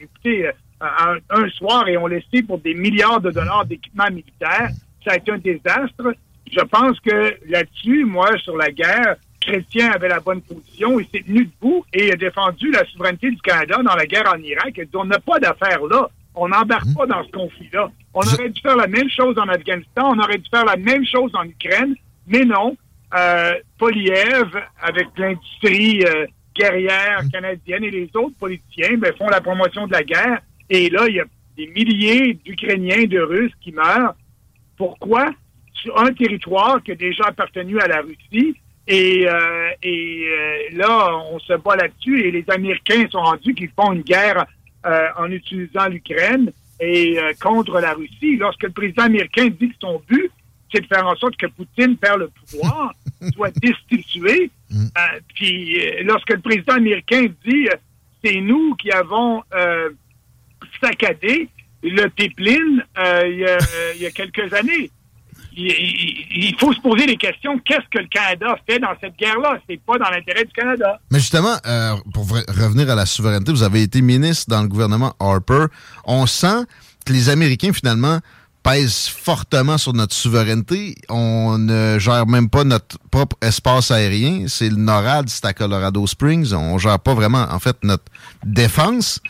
écoutez, 0.00 0.50
un, 0.80 1.16
un, 1.30 1.48
soir 1.50 1.88
et 1.88 1.96
ont 1.96 2.08
laissé 2.08 2.42
pour 2.42 2.58
des 2.58 2.74
milliards 2.74 3.20
de 3.20 3.30
dollars 3.30 3.64
d'équipements 3.64 4.10
militaires. 4.10 4.70
Ça 5.04 5.12
a 5.12 5.16
été 5.16 5.30
un 5.30 5.38
désastre. 5.38 6.14
Je 6.50 6.60
pense 6.60 7.00
que 7.00 7.36
là-dessus, 7.48 8.04
moi, 8.04 8.36
sur 8.38 8.56
la 8.56 8.70
guerre, 8.70 9.16
Chrétien 9.40 9.92
avait 9.92 10.08
la 10.08 10.20
bonne 10.20 10.40
position, 10.40 10.98
il 10.98 11.06
s'est 11.06 11.22
tenu 11.22 11.44
debout 11.44 11.84
et 11.92 12.12
a 12.12 12.16
défendu 12.16 12.70
la 12.70 12.84
souveraineté 12.86 13.30
du 13.30 13.40
Canada 13.40 13.76
dans 13.82 13.94
la 13.94 14.06
guerre 14.06 14.32
en 14.34 14.38
Irak. 14.38 14.80
On 14.94 15.04
n'a 15.04 15.18
pas 15.18 15.38
d'affaires 15.38 15.84
là. 15.84 16.08
On 16.34 16.48
n'embarque 16.48 16.92
pas 16.96 17.06
dans 17.06 17.24
ce 17.24 17.30
conflit-là. 17.30 17.90
On 18.12 18.20
aurait 18.20 18.48
dû 18.48 18.60
faire 18.60 18.76
la 18.76 18.86
même 18.86 19.08
chose 19.08 19.38
en 19.38 19.48
Afghanistan, 19.48 20.12
on 20.14 20.18
aurait 20.18 20.38
dû 20.38 20.48
faire 20.50 20.64
la 20.64 20.76
même 20.76 21.04
chose 21.06 21.30
en 21.34 21.44
Ukraine. 21.44 21.94
Mais 22.26 22.44
non, 22.44 22.76
euh, 23.14 23.54
Poliev, 23.78 24.50
avec 24.82 25.08
l'industrie 25.16 26.04
euh, 26.04 26.26
guerrière 26.54 27.22
canadienne 27.32 27.84
et 27.84 27.90
les 27.90 28.10
autres 28.14 28.36
politiciens, 28.38 28.96
ben, 28.96 29.12
font 29.16 29.28
la 29.28 29.40
promotion 29.40 29.86
de 29.86 29.92
la 29.92 30.02
guerre. 30.02 30.40
Et 30.70 30.90
là, 30.90 31.06
il 31.08 31.16
y 31.16 31.20
a 31.20 31.24
des 31.56 31.66
milliers 31.68 32.34
d'Ukrainiens, 32.44 33.04
de 33.04 33.20
Russes 33.20 33.52
qui 33.60 33.72
meurent. 33.72 34.14
Pourquoi? 34.76 35.30
Sur 35.72 35.98
un 36.00 36.12
territoire 36.12 36.82
qui 36.82 36.92
a 36.92 36.94
déjà 36.94 37.24
appartenu 37.26 37.78
à 37.80 37.86
la 37.86 38.00
Russie. 38.00 38.56
Et, 38.86 39.26
euh, 39.26 39.70
et 39.82 40.26
euh, 40.28 40.76
là, 40.76 41.16
on 41.30 41.38
se 41.38 41.54
bat 41.54 41.76
là-dessus 41.76 42.20
et 42.20 42.30
les 42.30 42.44
Américains 42.48 43.06
sont 43.10 43.20
rendus 43.20 43.54
qu'ils 43.54 43.70
font 43.70 43.92
une 43.92 44.02
guerre 44.02 44.44
euh, 44.84 45.08
en 45.16 45.30
utilisant 45.30 45.86
l'Ukraine 45.88 46.52
et 46.80 47.18
contre 47.40 47.80
la 47.80 47.94
Russie. 47.94 48.36
Lorsque 48.36 48.64
le 48.64 48.70
président 48.70 49.04
américain 49.04 49.46
dit 49.48 49.68
que 49.68 49.76
son 49.80 50.02
but, 50.08 50.30
c'est 50.72 50.80
de 50.80 50.86
faire 50.86 51.06
en 51.06 51.14
sorte 51.16 51.36
que 51.36 51.46
Poutine 51.46 51.96
perd 51.96 52.18
le 52.18 52.28
pouvoir, 52.28 52.92
soit 53.34 53.56
destitué, 53.58 54.50
mm. 54.70 54.86
puis 55.34 55.78
lorsque 56.02 56.30
le 56.30 56.40
président 56.40 56.74
américain 56.74 57.26
dit 57.46 57.68
c'est 58.22 58.40
nous 58.40 58.74
qui 58.74 58.90
avons 58.90 59.42
saccadé 60.82 61.48
le 61.82 62.08
pipeline 62.08 62.84
il 63.24 64.00
y 64.00 64.06
a 64.06 64.10
quelques 64.10 64.52
années 64.52 64.90
il, 65.56 66.54
faut 66.58 66.72
se 66.72 66.80
poser 66.80 67.06
des 67.06 67.16
questions. 67.16 67.58
Qu'est-ce 67.64 67.88
que 67.90 67.98
le 67.98 68.08
Canada 68.08 68.56
fait 68.68 68.78
dans 68.78 68.94
cette 69.00 69.16
guerre-là? 69.16 69.58
C'est 69.68 69.80
pas 69.84 69.98
dans 69.98 70.10
l'intérêt 70.10 70.44
du 70.44 70.52
Canada. 70.52 70.98
Mais 71.10 71.18
justement, 71.18 71.56
euh, 71.66 71.94
pour 72.12 72.28
revenir 72.28 72.90
à 72.90 72.94
la 72.94 73.06
souveraineté, 73.06 73.52
vous 73.52 73.62
avez 73.62 73.82
été 73.82 74.02
ministre 74.02 74.46
dans 74.48 74.62
le 74.62 74.68
gouvernement 74.68 75.14
Harper. 75.20 75.66
On 76.04 76.26
sent 76.26 76.64
que 77.06 77.12
les 77.12 77.28
Américains, 77.28 77.72
finalement, 77.72 78.20
pèsent 78.64 79.08
fortement 79.08 79.76
sur 79.76 79.92
notre 79.92 80.14
souveraineté. 80.14 80.96
On 81.10 81.58
ne 81.58 81.98
gère 81.98 82.26
même 82.26 82.48
pas 82.48 82.64
notre 82.64 82.98
propre 83.10 83.36
espace 83.42 83.90
aérien. 83.90 84.46
C'est 84.48 84.70
le 84.70 84.76
NORAD, 84.76 85.28
c'est 85.28 85.44
à 85.44 85.52
Colorado 85.52 86.06
Springs. 86.06 86.54
On 86.54 86.78
gère 86.78 86.98
pas 86.98 87.14
vraiment, 87.14 87.46
en 87.50 87.58
fait, 87.58 87.76
notre 87.82 88.04
défense. 88.44 89.20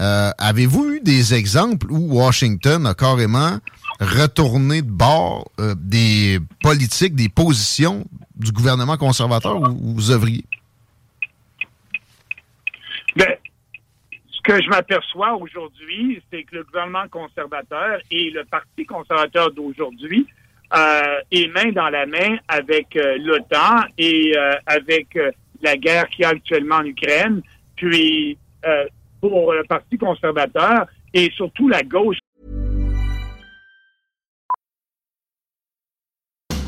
Euh, 0.00 0.30
avez-vous 0.36 0.92
eu 0.92 1.00
des 1.00 1.32
exemples 1.32 1.90
où 1.90 2.18
Washington 2.18 2.86
a 2.86 2.92
carrément 2.92 3.58
retourner 4.00 4.82
de 4.82 4.90
bord 4.90 5.50
euh, 5.60 5.74
des 5.76 6.38
politiques, 6.62 7.14
des 7.14 7.28
positions 7.28 8.04
du 8.34 8.52
gouvernement 8.52 8.96
conservateur 8.96 9.56
ou 9.56 9.94
vous 9.94 10.10
œuvriez? 10.10 10.44
Ben, 13.16 13.34
ce 14.30 14.40
que 14.42 14.62
je 14.62 14.68
m'aperçois 14.68 15.34
aujourd'hui, 15.36 16.22
c'est 16.30 16.42
que 16.44 16.56
le 16.56 16.64
gouvernement 16.64 17.08
conservateur 17.10 17.98
et 18.10 18.30
le 18.30 18.44
Parti 18.44 18.84
conservateur 18.84 19.50
d'aujourd'hui 19.52 20.26
euh, 20.76 21.20
est 21.30 21.48
main 21.48 21.72
dans 21.72 21.88
la 21.88 22.06
main 22.06 22.36
avec 22.48 22.94
euh, 22.96 23.16
l'OTAN 23.18 23.84
et 23.96 24.34
avec 24.66 25.18
la 25.62 25.76
guerre 25.76 26.08
qui 26.10 26.22
y 26.22 26.24
a 26.24 26.30
actuellement 26.30 26.76
en 26.76 26.84
Ukraine. 26.84 27.40
Puis, 27.76 28.36
pour 29.20 29.52
le 29.52 29.64
Parti 29.64 29.96
conservateur 29.96 30.86
et 31.14 31.30
surtout 31.34 31.68
la 31.68 31.82
gauche 31.82 32.18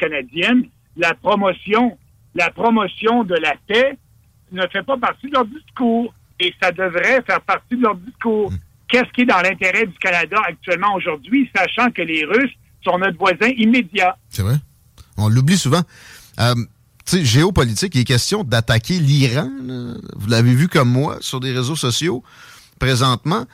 Canadienne, 0.00 0.64
la 0.96 1.14
promotion, 1.14 1.96
la 2.34 2.50
promotion 2.50 3.24
de 3.24 3.34
la 3.34 3.54
paix 3.68 3.98
ne 4.52 4.66
fait 4.72 4.82
pas 4.82 4.96
partie 4.96 5.28
de 5.28 5.32
leur 5.34 5.46
discours 5.46 6.12
et 6.40 6.52
ça 6.60 6.72
devrait 6.72 7.22
faire 7.26 7.40
partie 7.42 7.76
de 7.76 7.82
leur 7.82 7.94
discours. 7.96 8.50
Hmm. 8.50 8.56
Qu'est-ce 8.88 9.12
qui 9.12 9.20
est 9.22 9.26
dans 9.26 9.40
l'intérêt 9.40 9.86
du 9.86 9.96
Canada 9.98 10.36
actuellement 10.48 10.94
aujourd'hui, 10.94 11.48
sachant 11.54 11.90
que 11.90 12.02
les 12.02 12.24
Russes 12.24 12.52
sont 12.82 12.98
notre 12.98 13.18
voisin 13.18 13.48
immédiat? 13.56 14.16
C'est 14.30 14.42
vrai. 14.42 14.56
On 15.16 15.28
l'oublie 15.28 15.58
souvent. 15.58 15.82
Euh, 16.40 16.54
tu 17.06 17.18
sais, 17.18 17.24
géopolitique, 17.24 17.94
il 17.94 18.00
est 18.00 18.04
question 18.04 18.42
d'attaquer 18.42 18.98
l'Iran. 18.98 19.48
Vous 20.16 20.28
l'avez 20.28 20.54
vu 20.54 20.68
comme 20.68 20.90
moi 20.90 21.18
sur 21.20 21.40
des 21.40 21.52
réseaux 21.52 21.76
sociaux. 21.76 22.24
Présentement, 22.78 23.44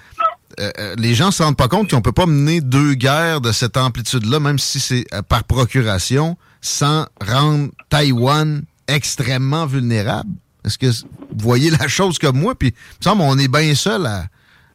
euh, 0.59 0.71
euh, 0.79 0.95
les 0.99 1.15
gens 1.15 1.31
se 1.31 1.43
rendent 1.43 1.57
pas 1.57 1.69
compte 1.69 1.91
qu'on 1.91 2.01
peut 2.01 2.13
pas 2.13 2.27
mener 2.27 2.61
deux 2.61 2.95
guerres 2.95 3.41
de 3.41 3.53
cette 3.53 3.77
amplitude-là, 3.77 4.41
même 4.41 4.59
si 4.59 4.81
c'est 4.81 5.05
euh, 5.13 5.21
par 5.23 5.45
procuration, 5.45 6.37
sans 6.63 7.07
rendre 7.21 7.71
Taïwan 7.91 8.63
extrêmement 8.89 9.67
vulnérable. 9.67 10.31
Est-ce 10.65 10.79
que 10.79 10.87
vous 10.87 11.49
voyez 11.49 11.71
la 11.71 11.89
chose 11.89 12.19
comme 12.19 12.41
moi? 12.41 12.55
Puis, 12.55 12.69
il 12.69 12.99
me 13.01 13.05
semble 13.05 13.23
on 13.23 13.39
est 13.39 13.53
bien 13.53 13.75
seul 13.75 14.07
à, 14.07 14.29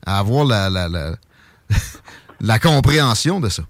avoir 0.05 0.45
la, 0.45 0.69
la, 0.69 0.87
la, 2.41 2.59
compréhension 2.59 3.39
de 3.39 3.49
ça. 3.49 3.63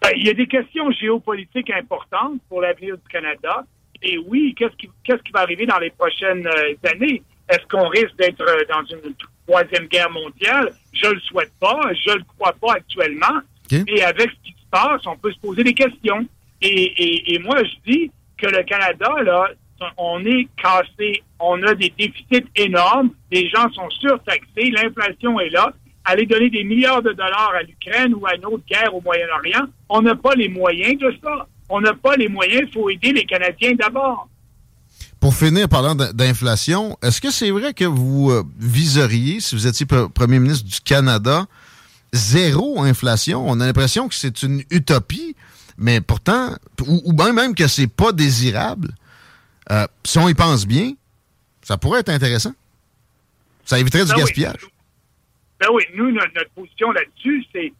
Ben, 0.00 0.10
il 0.16 0.26
y 0.26 0.30
a 0.30 0.34
des 0.34 0.46
questions 0.46 0.90
géopolitiques 0.92 1.70
importantes 1.70 2.40
pour 2.48 2.60
l'avenir 2.60 2.96
du 2.96 3.08
Canada. 3.10 3.64
Et 4.02 4.18
oui, 4.18 4.54
qu'est-ce 4.56 4.76
qui, 4.76 4.88
qu'est-ce 5.02 5.22
qui 5.22 5.32
va 5.32 5.40
arriver 5.40 5.66
dans 5.66 5.78
les 5.78 5.90
prochaines 5.90 6.46
années? 6.84 7.22
Est-ce 7.48 7.66
qu'on 7.70 7.88
risque 7.88 8.16
d'être 8.16 8.44
dans 8.68 8.84
une 8.84 9.14
troisième 9.46 9.86
guerre 9.86 10.10
mondiale. 10.10 10.72
Je 10.92 11.08
le 11.08 11.20
souhaite 11.20 11.52
pas, 11.60 11.80
je 12.06 12.12
le 12.12 12.24
crois 12.36 12.54
pas 12.60 12.74
actuellement. 12.74 13.40
Et 13.70 14.02
avec 14.02 14.30
ce 14.30 14.36
qui 14.44 14.52
se 14.52 14.66
passe, 14.70 15.06
on 15.06 15.16
peut 15.16 15.32
se 15.32 15.38
poser 15.38 15.64
des 15.64 15.74
questions. 15.74 16.26
Et, 16.60 17.38
moi, 17.42 17.56
je 17.62 17.90
dis 17.90 18.10
que 18.38 18.46
le 18.46 18.62
Canada, 18.62 19.10
là, 19.22 19.48
on 19.98 20.24
est 20.24 20.48
cassé, 20.56 21.22
on 21.38 21.62
a 21.62 21.74
des 21.74 21.92
déficits 21.96 22.46
énormes, 22.56 23.10
les 23.30 23.48
gens 23.50 23.70
sont 23.72 23.90
surtaxés, 23.90 24.70
l'inflation 24.70 25.38
est 25.40 25.50
là. 25.50 25.72
Aller 26.06 26.26
donner 26.26 26.50
des 26.50 26.64
milliards 26.64 27.02
de 27.02 27.12
dollars 27.12 27.52
à 27.58 27.62
l'Ukraine 27.62 28.14
ou 28.14 28.26
à 28.26 28.34
une 28.34 28.44
autre 28.44 28.64
guerre 28.68 28.94
au 28.94 29.00
Moyen-Orient, 29.00 29.66
on 29.88 30.02
n'a 30.02 30.14
pas 30.14 30.34
les 30.34 30.48
moyens 30.48 30.98
de 30.98 31.14
ça. 31.22 31.46
On 31.68 31.80
n'a 31.80 31.94
pas 31.94 32.14
les 32.16 32.28
moyens, 32.28 32.64
il 32.66 32.72
faut 32.72 32.90
aider 32.90 33.12
les 33.12 33.24
Canadiens 33.24 33.72
d'abord. 33.72 34.28
Pour 35.24 35.34
finir, 35.34 35.70
parlant 35.70 35.94
d'inflation, 35.94 36.98
est-ce 37.02 37.18
que 37.18 37.30
c'est 37.30 37.50
vrai 37.50 37.72
que 37.72 37.86
vous 37.86 38.30
euh, 38.30 38.42
viseriez, 38.58 39.40
si 39.40 39.54
vous 39.54 39.66
étiez 39.66 39.86
premier 39.86 40.38
ministre 40.38 40.68
du 40.68 40.78
Canada, 40.82 41.46
zéro 42.12 42.82
inflation? 42.82 43.42
On 43.48 43.58
a 43.60 43.64
l'impression 43.64 44.06
que 44.06 44.14
c'est 44.14 44.42
une 44.42 44.62
utopie, 44.70 45.34
mais 45.78 46.02
pourtant, 46.02 46.50
ou, 46.86 47.14
bien 47.14 47.32
même 47.32 47.54
que 47.54 47.68
c'est 47.68 47.86
pas 47.86 48.12
désirable. 48.12 48.90
Euh, 49.70 49.86
si 50.04 50.18
on 50.18 50.28
y 50.28 50.34
pense 50.34 50.66
bien, 50.66 50.92
ça 51.62 51.78
pourrait 51.78 52.00
être 52.00 52.10
intéressant. 52.10 52.52
Ça 53.64 53.78
éviterait 53.78 54.04
du 54.04 54.10
ben 54.10 54.18
gaspillage. 54.18 54.60
Ben 55.58 55.68
oui, 55.72 55.84
nous, 55.94 56.12
notre, 56.12 56.50
position 56.54 56.92
là-dessus, 56.92 57.46
c'est 57.50 57.72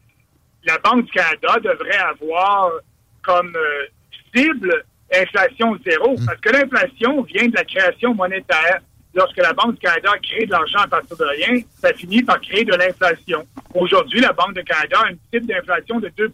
la 0.64 0.78
Banque 0.78 1.04
du 1.04 1.12
Canada 1.12 1.56
devrait 1.62 1.98
avoir 1.98 2.70
comme 3.20 3.54
euh, 3.54 3.86
cible 4.34 4.82
inflation 5.12 5.76
zéro. 5.84 6.16
Hmm. 6.16 6.26
Parce 6.26 6.40
que 6.40 6.50
l'inflation 6.50 7.22
vient 7.22 7.48
de 7.48 7.54
la 7.54 7.64
création 7.64 8.14
monétaire. 8.14 8.80
Lorsque 9.14 9.36
la 9.36 9.52
Banque 9.52 9.74
du 9.74 9.78
Canada 9.78 10.10
crée 10.20 10.44
de 10.44 10.50
l'argent 10.50 10.80
à 10.80 10.88
partir 10.88 11.16
de 11.16 11.24
rien, 11.24 11.60
ça 11.80 11.92
finit 11.94 12.22
par 12.22 12.40
créer 12.40 12.64
de 12.64 12.74
l'inflation. 12.74 13.46
Aujourd'hui, 13.72 14.20
la 14.20 14.32
Banque 14.32 14.54
du 14.54 14.64
Canada 14.64 14.98
a 15.04 15.08
un 15.08 15.14
type 15.32 15.46
d'inflation 15.46 16.00
de 16.00 16.10
2 16.16 16.32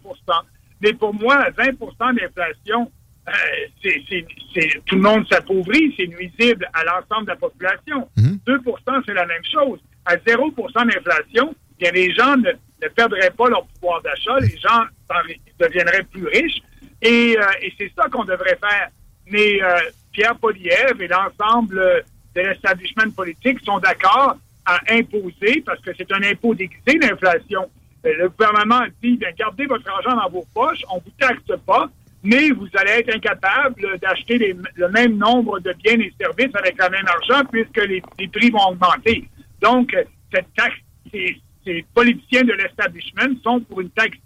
Mais 0.81 0.93
pour 0.93 1.13
moi, 1.13 1.47
20% 1.51 1.75
d'inflation, 2.15 2.91
euh, 3.27 3.31
c'est, 3.83 4.25
tout 4.87 4.95
le 4.95 5.01
monde 5.01 5.27
s'appauvrit, 5.31 5.93
c'est 5.95 6.07
nuisible 6.07 6.67
à 6.73 6.83
l'ensemble 6.83 7.25
de 7.25 7.31
la 7.31 7.35
population. 7.35 8.09
2% 8.17 8.39
hmm. 8.47 9.01
c'est 9.05 9.13
la 9.13 9.27
même 9.27 9.45
chose. 9.45 9.79
À 10.05 10.15
0 10.25 10.51
d'inflation, 10.51 11.53
bien, 11.77 11.91
les 11.91 12.11
gens 12.15 12.35
ne 12.35 12.87
perdraient 12.95 13.29
pas 13.29 13.47
leur 13.47 13.65
pouvoir 13.67 14.01
d'achat, 14.01 14.39
les 14.39 14.57
gens 14.57 14.85
deviendraient 15.59 16.03
plus 16.11 16.25
riches. 16.25 16.61
Et, 17.01 17.35
euh, 17.37 17.43
et 17.61 17.73
c'est 17.77 17.91
ça 17.95 18.07
qu'on 18.09 18.25
devrait 18.25 18.57
faire. 18.57 18.89
Mais 19.27 19.61
euh, 19.61 19.79
Pierre 20.11 20.35
Poliev 20.35 21.01
et 21.01 21.07
l'ensemble 21.07 22.03
de 22.35 22.41
l'establishment 22.41 23.11
politique 23.15 23.59
sont 23.65 23.79
d'accord 23.79 24.35
à 24.65 24.79
imposer, 24.89 25.63
parce 25.65 25.79
que 25.81 25.91
c'est 25.97 26.11
un 26.11 26.21
impôt 26.23 26.53
déguisé, 26.53 26.97
l'inflation. 26.99 27.69
Euh, 28.05 28.13
le 28.17 28.29
gouvernement 28.29 28.81
dit, 29.01 29.17
bien, 29.17 29.29
gardez 29.37 29.65
votre 29.65 29.89
argent 29.89 30.15
dans 30.15 30.29
vos 30.29 30.45
poches, 30.53 30.83
on 30.91 30.97
vous 30.99 31.11
taxe 31.19 31.59
pas, 31.65 31.89
mais 32.23 32.51
vous 32.51 32.67
allez 32.75 32.91
être 32.91 33.15
incapable 33.15 33.97
d'acheter 33.99 34.55
le 34.75 34.89
même 34.89 35.17
nombre 35.17 35.59
de 35.59 35.73
biens 35.83 35.99
et 35.99 36.13
services 36.19 36.53
avec 36.53 36.77
le 36.77 36.89
même 36.89 37.07
argent 37.07 37.43
puisque 37.51 37.83
les, 37.83 38.01
prix 38.27 38.51
vont 38.51 38.69
augmenter. 38.69 39.27
Donc, 39.59 39.95
cette 40.31 40.53
taxe, 40.55 40.75
ces, 41.11 41.85
politiciens 41.93 42.43
de 42.43 42.53
l'establishment 42.53 43.35
sont 43.43 43.59
pour 43.61 43.81
une 43.81 43.89
taxe 43.89 44.17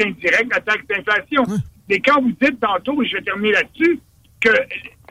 indirecte, 0.00 0.52
la 0.52 0.60
taxe 0.60 0.86
d'inflation. 0.86 1.44
Mais 1.88 2.00
quand 2.00 2.20
vous 2.20 2.32
dites 2.40 2.60
tantôt, 2.60 3.02
et 3.02 3.06
je 3.06 3.16
vais 3.16 3.22
terminer 3.22 3.52
là-dessus, 3.52 3.98
que 4.40 4.50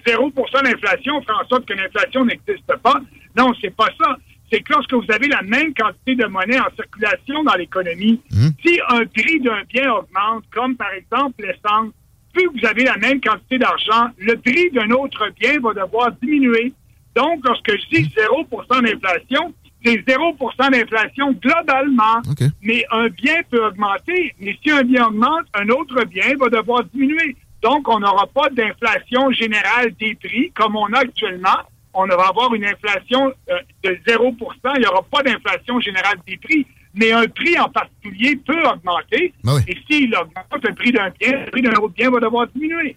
0 0.08 0.32
d'inflation 0.64 1.22
fait 1.22 1.32
en 1.32 1.48
sorte 1.48 1.66
que 1.66 1.74
l'inflation 1.74 2.26
n'existe 2.26 2.76
pas, 2.82 3.02
non, 3.36 3.54
c'est 3.62 3.76
pas 3.76 3.90
ça. 4.00 4.18
C'est 4.52 4.62
que 4.62 4.72
lorsque 4.72 4.94
vous 4.94 5.12
avez 5.12 5.28
la 5.28 5.42
même 5.42 5.74
quantité 5.74 6.16
de 6.16 6.26
monnaie 6.26 6.60
en 6.60 6.74
circulation 6.76 7.44
dans 7.44 7.56
l'économie, 7.56 8.22
mmh. 8.32 8.48
si 8.66 8.80
un 8.90 9.06
prix 9.06 9.40
d'un 9.42 9.62
bien 9.68 9.92
augmente, 9.92 10.46
comme 10.52 10.76
par 10.78 10.92
exemple 10.94 11.44
l'essence, 11.44 11.92
plus 12.34 12.48
vous 12.48 12.66
avez 12.66 12.84
la 12.84 12.98
même 12.98 13.20
quantité 13.20 13.58
d'argent, 13.58 14.10
le 14.18 14.36
prix 14.38 14.70
d'un 14.72 14.90
autre 14.92 15.30
bien 15.40 15.60
va 15.60 15.74
devoir 15.74 16.12
diminuer. 16.22 16.72
Donc, 17.16 17.44
lorsque 17.44 17.72
je 17.72 17.98
dis 17.98 18.12
0% 18.16 18.48
mmh. 18.48 18.86
d'inflation, 18.86 19.54
c'est 19.88 20.16
0% 20.16 20.72
d'inflation 20.72 21.32
globalement. 21.34 22.22
Mais 22.62 22.86
un 22.92 23.08
bien 23.08 23.42
peut 23.50 23.66
augmenter, 23.66 24.34
mais 24.40 24.58
si 24.64 24.72
un 24.72 24.84
bien 24.84 25.08
augmente, 25.08 25.46
un 25.54 25.70
autre 25.70 26.04
bien 26.06 26.36
va 26.40 26.50
devoir 26.50 26.84
diminuer. 26.94 27.36
Donc, 27.62 27.88
on 27.88 28.00
n'aura 28.00 28.28
pas 28.28 28.50
d'inflation 28.50 29.32
générale 29.32 29.92
des 30.00 30.16
prix 30.16 30.52
comme 30.56 30.76
on 30.76 30.86
a 30.94 31.00
actuellement. 31.00 31.60
On 31.94 32.06
va 32.06 32.28
avoir 32.28 32.54
une 32.54 32.66
inflation 32.66 33.34
euh, 33.50 33.60
de 33.84 33.98
0 34.08 34.36
Il 34.76 34.82
n'y 34.82 34.86
aura 34.86 35.02
pas 35.02 35.24
d'inflation 35.24 35.80
générale 35.80 36.18
des 36.28 36.38
prix. 36.38 36.66
Mais 36.94 37.12
un 37.12 37.28
prix 37.28 37.58
en 37.60 37.70
particulier 37.70 38.36
peut 38.36 38.64
augmenter. 38.68 39.34
Ben 39.44 39.60
Et 39.68 39.78
s'il 39.88 40.16
augmente, 40.16 40.64
le 40.64 40.74
prix 40.76 40.92
d'un 40.92 41.10
bien, 41.20 41.46
le 41.46 41.52
prix 41.52 41.62
d'un 41.62 41.72
autre 41.72 41.94
bien 41.96 42.12
va 42.12 42.20
devoir 42.20 42.48
diminuer. 42.54 42.96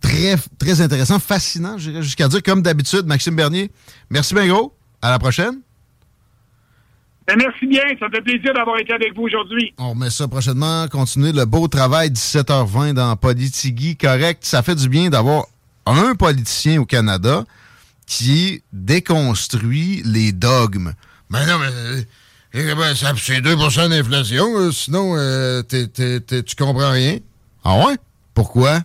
Très, 0.00 0.36
très 0.58 0.80
intéressant, 0.80 1.18
fascinant, 1.18 1.78
j'irais 1.78 2.02
jusqu'à 2.02 2.28
dire, 2.28 2.42
comme 2.42 2.62
d'habitude, 2.62 3.06
Maxime 3.06 3.36
Bernier. 3.36 3.70
Merci 4.10 4.34
bien 4.34 4.46
gros. 4.46 4.74
À 5.02 5.10
la 5.10 5.18
prochaine. 5.18 5.60
Ben, 7.26 7.36
merci 7.38 7.66
bien. 7.66 7.82
Ça 7.98 8.08
fait 8.08 8.20
plaisir 8.20 8.54
d'avoir 8.54 8.78
été 8.78 8.92
avec 8.92 9.14
vous 9.14 9.22
aujourd'hui. 9.22 9.74
On 9.78 9.90
remet 9.90 10.10
ça 10.10 10.28
prochainement. 10.28 10.86
Continuer 10.88 11.32
le 11.32 11.44
beau 11.44 11.66
travail 11.66 12.10
17h20 12.10 12.92
dans 12.92 13.16
Politigui. 13.16 13.96
Correct. 13.96 14.44
Ça 14.44 14.62
fait 14.62 14.76
du 14.76 14.88
bien 14.88 15.10
d'avoir 15.10 15.46
un 15.86 16.14
politicien 16.14 16.80
au 16.80 16.84
Canada 16.84 17.44
qui 18.06 18.62
déconstruit 18.72 20.02
les 20.04 20.30
dogmes. 20.32 20.92
Mais 21.30 21.44
non, 21.46 21.58
mais 21.58 22.04
eh, 22.54 22.74
ben, 22.74 22.94
c'est 22.94 23.40
2% 23.40 23.88
d'inflation. 23.88 24.46
Euh, 24.56 24.70
sinon, 24.70 25.14
euh, 25.16 25.62
tu 25.62 26.56
comprends 26.56 26.92
rien. 26.92 27.18
Ah 27.64 27.78
ouais? 27.78 27.96
Pourquoi? 28.34 28.80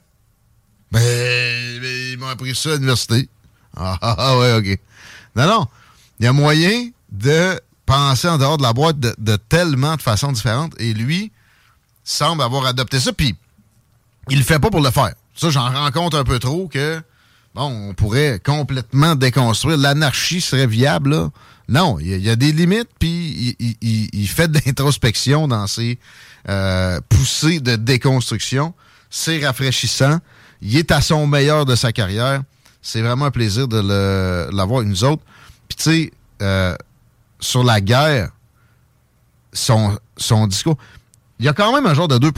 Ben, 0.91 1.01
ils 1.01 2.17
m'ont 2.17 2.27
appris 2.27 2.55
ça 2.55 2.71
à 2.71 2.73
l'université. 2.73 3.29
Ah, 3.77 3.97
ah, 4.01 4.15
ah 4.17 4.37
ouais, 4.39 4.53
OK. 4.53 4.79
Non, 5.35 5.47
non. 5.47 5.67
Il 6.19 6.25
y 6.25 6.27
a 6.27 6.33
moyen 6.33 6.89
de 7.11 7.59
penser 7.91 8.29
en 8.29 8.37
dehors 8.37 8.57
de 8.57 8.63
la 8.63 8.71
boîte 8.71 8.99
de, 8.99 9.35
tellement 9.35 9.97
de 9.97 10.01
façons 10.01 10.31
différentes. 10.31 10.73
Et 10.79 10.93
lui 10.93 11.31
semble 12.05 12.41
avoir 12.41 12.65
adopté 12.65 13.01
ça, 13.01 13.11
puis 13.11 13.35
il 14.29 14.37
le 14.37 14.43
fait 14.45 14.59
pas 14.59 14.69
pour 14.69 14.79
le 14.79 14.91
faire. 14.91 15.13
Ça, 15.35 15.49
j'en 15.49 15.69
rencontre 15.69 16.17
un 16.17 16.23
peu 16.23 16.39
trop 16.39 16.69
que, 16.69 17.01
bon, 17.53 17.89
on 17.89 17.93
pourrait 17.93 18.39
complètement 18.43 19.15
déconstruire. 19.15 19.77
L'anarchie 19.77 20.39
serait 20.39 20.67
viable. 20.67 21.29
Non, 21.67 21.99
il 21.99 22.17
y, 22.17 22.29
a 22.29 22.35
des 22.37 22.53
limites, 22.53 22.89
puis 22.97 23.57
il, 23.81 24.27
fait 24.27 24.49
de 24.49 24.59
l'introspection 24.65 25.49
dans 25.49 25.67
ses 25.67 25.99
euh, 26.47 26.99
poussées 27.09 27.59
de 27.59 27.75
déconstruction. 27.75 28.73
C'est 29.09 29.45
rafraîchissant. 29.45 30.19
Il 30.61 30.77
est 30.77 30.91
à 30.91 31.01
son 31.01 31.27
meilleur 31.27 31.65
de 31.65 31.75
sa 31.75 31.91
carrière. 31.91 32.41
C'est 32.81 33.01
vraiment 33.01 33.25
un 33.25 33.31
plaisir 33.31 33.67
de 33.67 34.49
l'avoir, 34.55 34.83
nous 34.83 35.03
autres. 35.03 35.23
Puis 35.67 35.77
tu 35.77 35.83
sais, 35.83 36.11
euh, 36.41 36.75
sur 37.41 37.63
la 37.63 37.81
guerre, 37.81 38.31
son, 39.51 39.99
discours, 40.47 40.77
il 41.39 41.45
y 41.45 41.49
a 41.49 41.53
quand 41.53 41.73
même 41.73 41.85
un 41.85 41.93
genre 41.93 42.07
de 42.07 42.17
2 42.17 42.31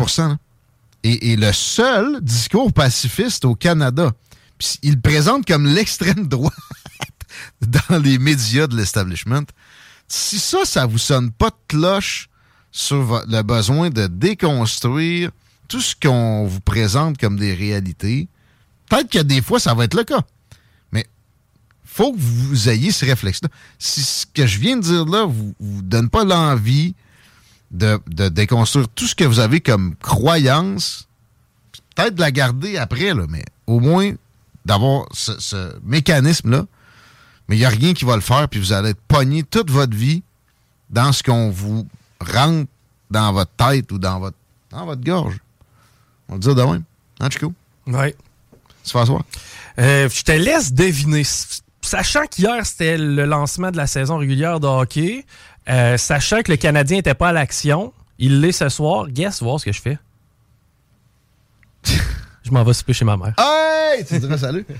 et, 1.03 1.31
et, 1.31 1.35
le 1.35 1.51
seul 1.51 2.21
discours 2.21 2.71
pacifiste 2.71 3.45
au 3.45 3.55
Canada. 3.55 4.11
Il 4.81 4.99
présente 5.01 5.45
comme 5.45 5.67
l'extrême 5.67 6.27
droite 6.27 6.53
dans 7.61 7.97
les 7.97 8.17
médias 8.17 8.67
de 8.67 8.77
l'establishment. 8.77 9.43
Si 10.07 10.39
ça, 10.39 10.59
ça 10.63 10.85
vous 10.85 10.97
sonne 10.97 11.31
pas 11.31 11.49
de 11.49 11.55
cloche 11.67 12.29
sur 12.71 13.23
le 13.27 13.41
besoin 13.41 13.89
de 13.89 14.07
déconstruire 14.07 15.31
tout 15.67 15.81
ce 15.81 15.95
qu'on 15.95 16.45
vous 16.45 16.61
présente 16.61 17.17
comme 17.17 17.37
des 17.37 17.53
réalités, 17.53 18.29
peut-être 18.89 19.09
que 19.09 19.19
des 19.19 19.41
fois, 19.41 19.59
ça 19.59 19.73
va 19.73 19.83
être 19.83 19.95
le 19.95 20.03
cas 20.03 20.23
faut 21.93 22.11
que 22.11 22.17
vous 22.19 22.69
ayez 22.69 22.91
ce 22.91 23.05
réflexe-là. 23.05 23.49
Si 23.77 24.01
ce 24.01 24.25
que 24.25 24.47
je 24.47 24.57
viens 24.57 24.77
de 24.77 24.81
dire 24.81 25.05
là 25.05 25.25
vous, 25.25 25.53
vous 25.59 25.81
donne 25.83 26.09
pas 26.09 26.23
l'envie 26.23 26.95
de, 27.69 27.99
déconstruire 28.29 28.87
tout 28.89 29.05
ce 29.05 29.13
que 29.13 29.23
vous 29.23 29.39
avez 29.39 29.61
comme 29.61 29.95
croyance, 29.97 31.07
peut-être 31.95 32.15
de 32.15 32.21
la 32.21 32.31
garder 32.31 32.77
après, 32.77 33.13
là, 33.13 33.25
mais 33.29 33.45
au 33.67 33.79
moins 33.79 34.11
d'avoir 34.65 35.05
ce, 35.13 35.79
mécanisme-là. 35.83 36.65
Mais 37.47 37.57
il 37.57 37.59
n'y 37.59 37.65
a 37.65 37.69
rien 37.69 37.93
qui 37.93 38.05
va 38.05 38.15
le 38.15 38.21
faire, 38.21 38.47
puis 38.47 38.59
vous 38.59 38.73
allez 38.73 38.89
être 38.89 39.01
pogné 39.07 39.43
toute 39.43 39.69
votre 39.69 39.95
vie 39.95 40.23
dans 40.89 41.11
ce 41.11 41.21
qu'on 41.21 41.49
vous 41.49 41.87
rentre 42.21 42.69
dans 43.11 43.33
votre 43.33 43.51
tête 43.51 43.91
ou 43.91 43.99
dans 43.99 44.19
votre, 44.19 44.37
dans 44.71 44.85
votre 44.85 45.03
gorge. 45.03 45.39
On 46.27 46.33
va 46.33 46.35
le 46.37 46.41
dire 46.41 46.55
de 46.55 46.63
même. 46.63 46.83
Hein, 47.19 47.29
Chico? 47.29 47.53
Oui. 47.85 48.15
C'est 48.83 48.91
François? 48.91 49.23
Euh, 49.79 50.09
je 50.09 50.23
te 50.23 50.31
laisse 50.31 50.73
deviner 50.73 51.23
sachant 51.93 52.25
qu'hier, 52.25 52.65
c'était 52.65 52.97
le 52.97 53.25
lancement 53.25 53.69
de 53.69 53.77
la 53.77 53.85
saison 53.85 54.17
régulière 54.17 54.59
de 54.59 54.65
hockey, 54.65 55.25
euh, 55.69 55.95
sachant 55.97 56.41
que 56.41 56.49
le 56.49 56.57
Canadien 56.57 56.97
n'était 56.97 57.13
pas 57.13 57.29
à 57.29 57.33
l'action, 57.33 57.93
il 58.17 58.41
l'est 58.41 58.51
ce 58.51 58.67
soir, 58.69 59.07
guess 59.09 59.43
voir 59.43 59.59
ce 59.59 59.65
que 59.65 59.71
je 59.71 59.79
fais. 59.79 59.99
je 62.43 62.49
m'en 62.49 62.63
vais 62.63 62.73
souper 62.73 62.93
chez 62.93 63.05
ma 63.05 63.15
mère. 63.15 63.35
Hey! 63.37 64.03
Tu 64.05 64.17
dirais 64.19 64.37
salut. 64.37 64.65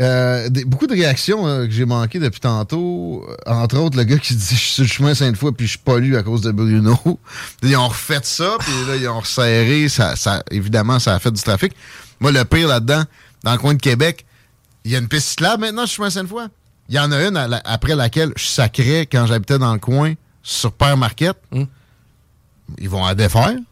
Euh, 0.00 0.50
beaucoup 0.66 0.88
de 0.88 0.92
réactions 0.92 1.46
euh, 1.46 1.66
que 1.66 1.70
j'ai 1.70 1.84
manquées 1.84 2.18
depuis 2.18 2.40
tantôt. 2.40 3.24
Entre 3.46 3.78
autres, 3.78 3.96
le 3.96 4.02
gars 4.02 4.18
qui 4.18 4.34
dit 4.34 4.44
Je 4.56 4.56
suis 4.56 4.72
sur 4.72 4.82
le 4.82 4.88
chemin 4.88 5.14
Sainte-Foy 5.14 5.52
puis 5.52 5.68
je 5.68 5.78
pollue 5.78 6.16
à 6.16 6.24
cause 6.24 6.40
de 6.40 6.50
Bruno. 6.50 6.98
ils 7.62 7.76
ont 7.76 7.86
refait 7.86 8.18
ça, 8.24 8.56
puis 8.58 8.72
là, 8.88 8.96
ils 8.96 9.08
ont 9.08 9.20
resserré. 9.20 9.88
Ça, 9.88 10.16
ça, 10.16 10.42
évidemment, 10.50 10.98
ça 10.98 11.14
a 11.14 11.20
fait 11.20 11.30
du 11.30 11.40
trafic. 11.40 11.74
Moi, 12.18 12.32
le 12.32 12.44
pire 12.44 12.66
là-dedans, 12.66 13.04
dans 13.44 13.52
le 13.52 13.58
coin 13.58 13.74
de 13.74 13.80
Québec, 13.80 14.26
il 14.84 14.90
y 14.90 14.96
a 14.96 14.98
une 14.98 15.08
piste 15.08 15.28
cyclable 15.28 15.62
maintenant 15.62 15.86
sur 15.86 15.96
chemin 15.96 16.10
Sainte-Foy. 16.10 16.46
Il 16.88 16.94
y 16.94 16.98
en 16.98 17.10
a 17.10 17.22
une 17.26 17.36
après 17.64 17.94
laquelle 17.94 18.32
je 18.36 18.44
sacrais 18.44 19.06
quand 19.06 19.26
j'habitais 19.26 19.58
dans 19.58 19.72
le 19.72 19.78
coin 19.78 20.14
sur 20.42 20.72
Père 20.72 20.96
Marquette. 20.96 21.38
Hmm. 21.50 21.64
Ils 22.78 22.88
vont 22.88 23.04
à 23.04 23.14
défaire. 23.14 23.54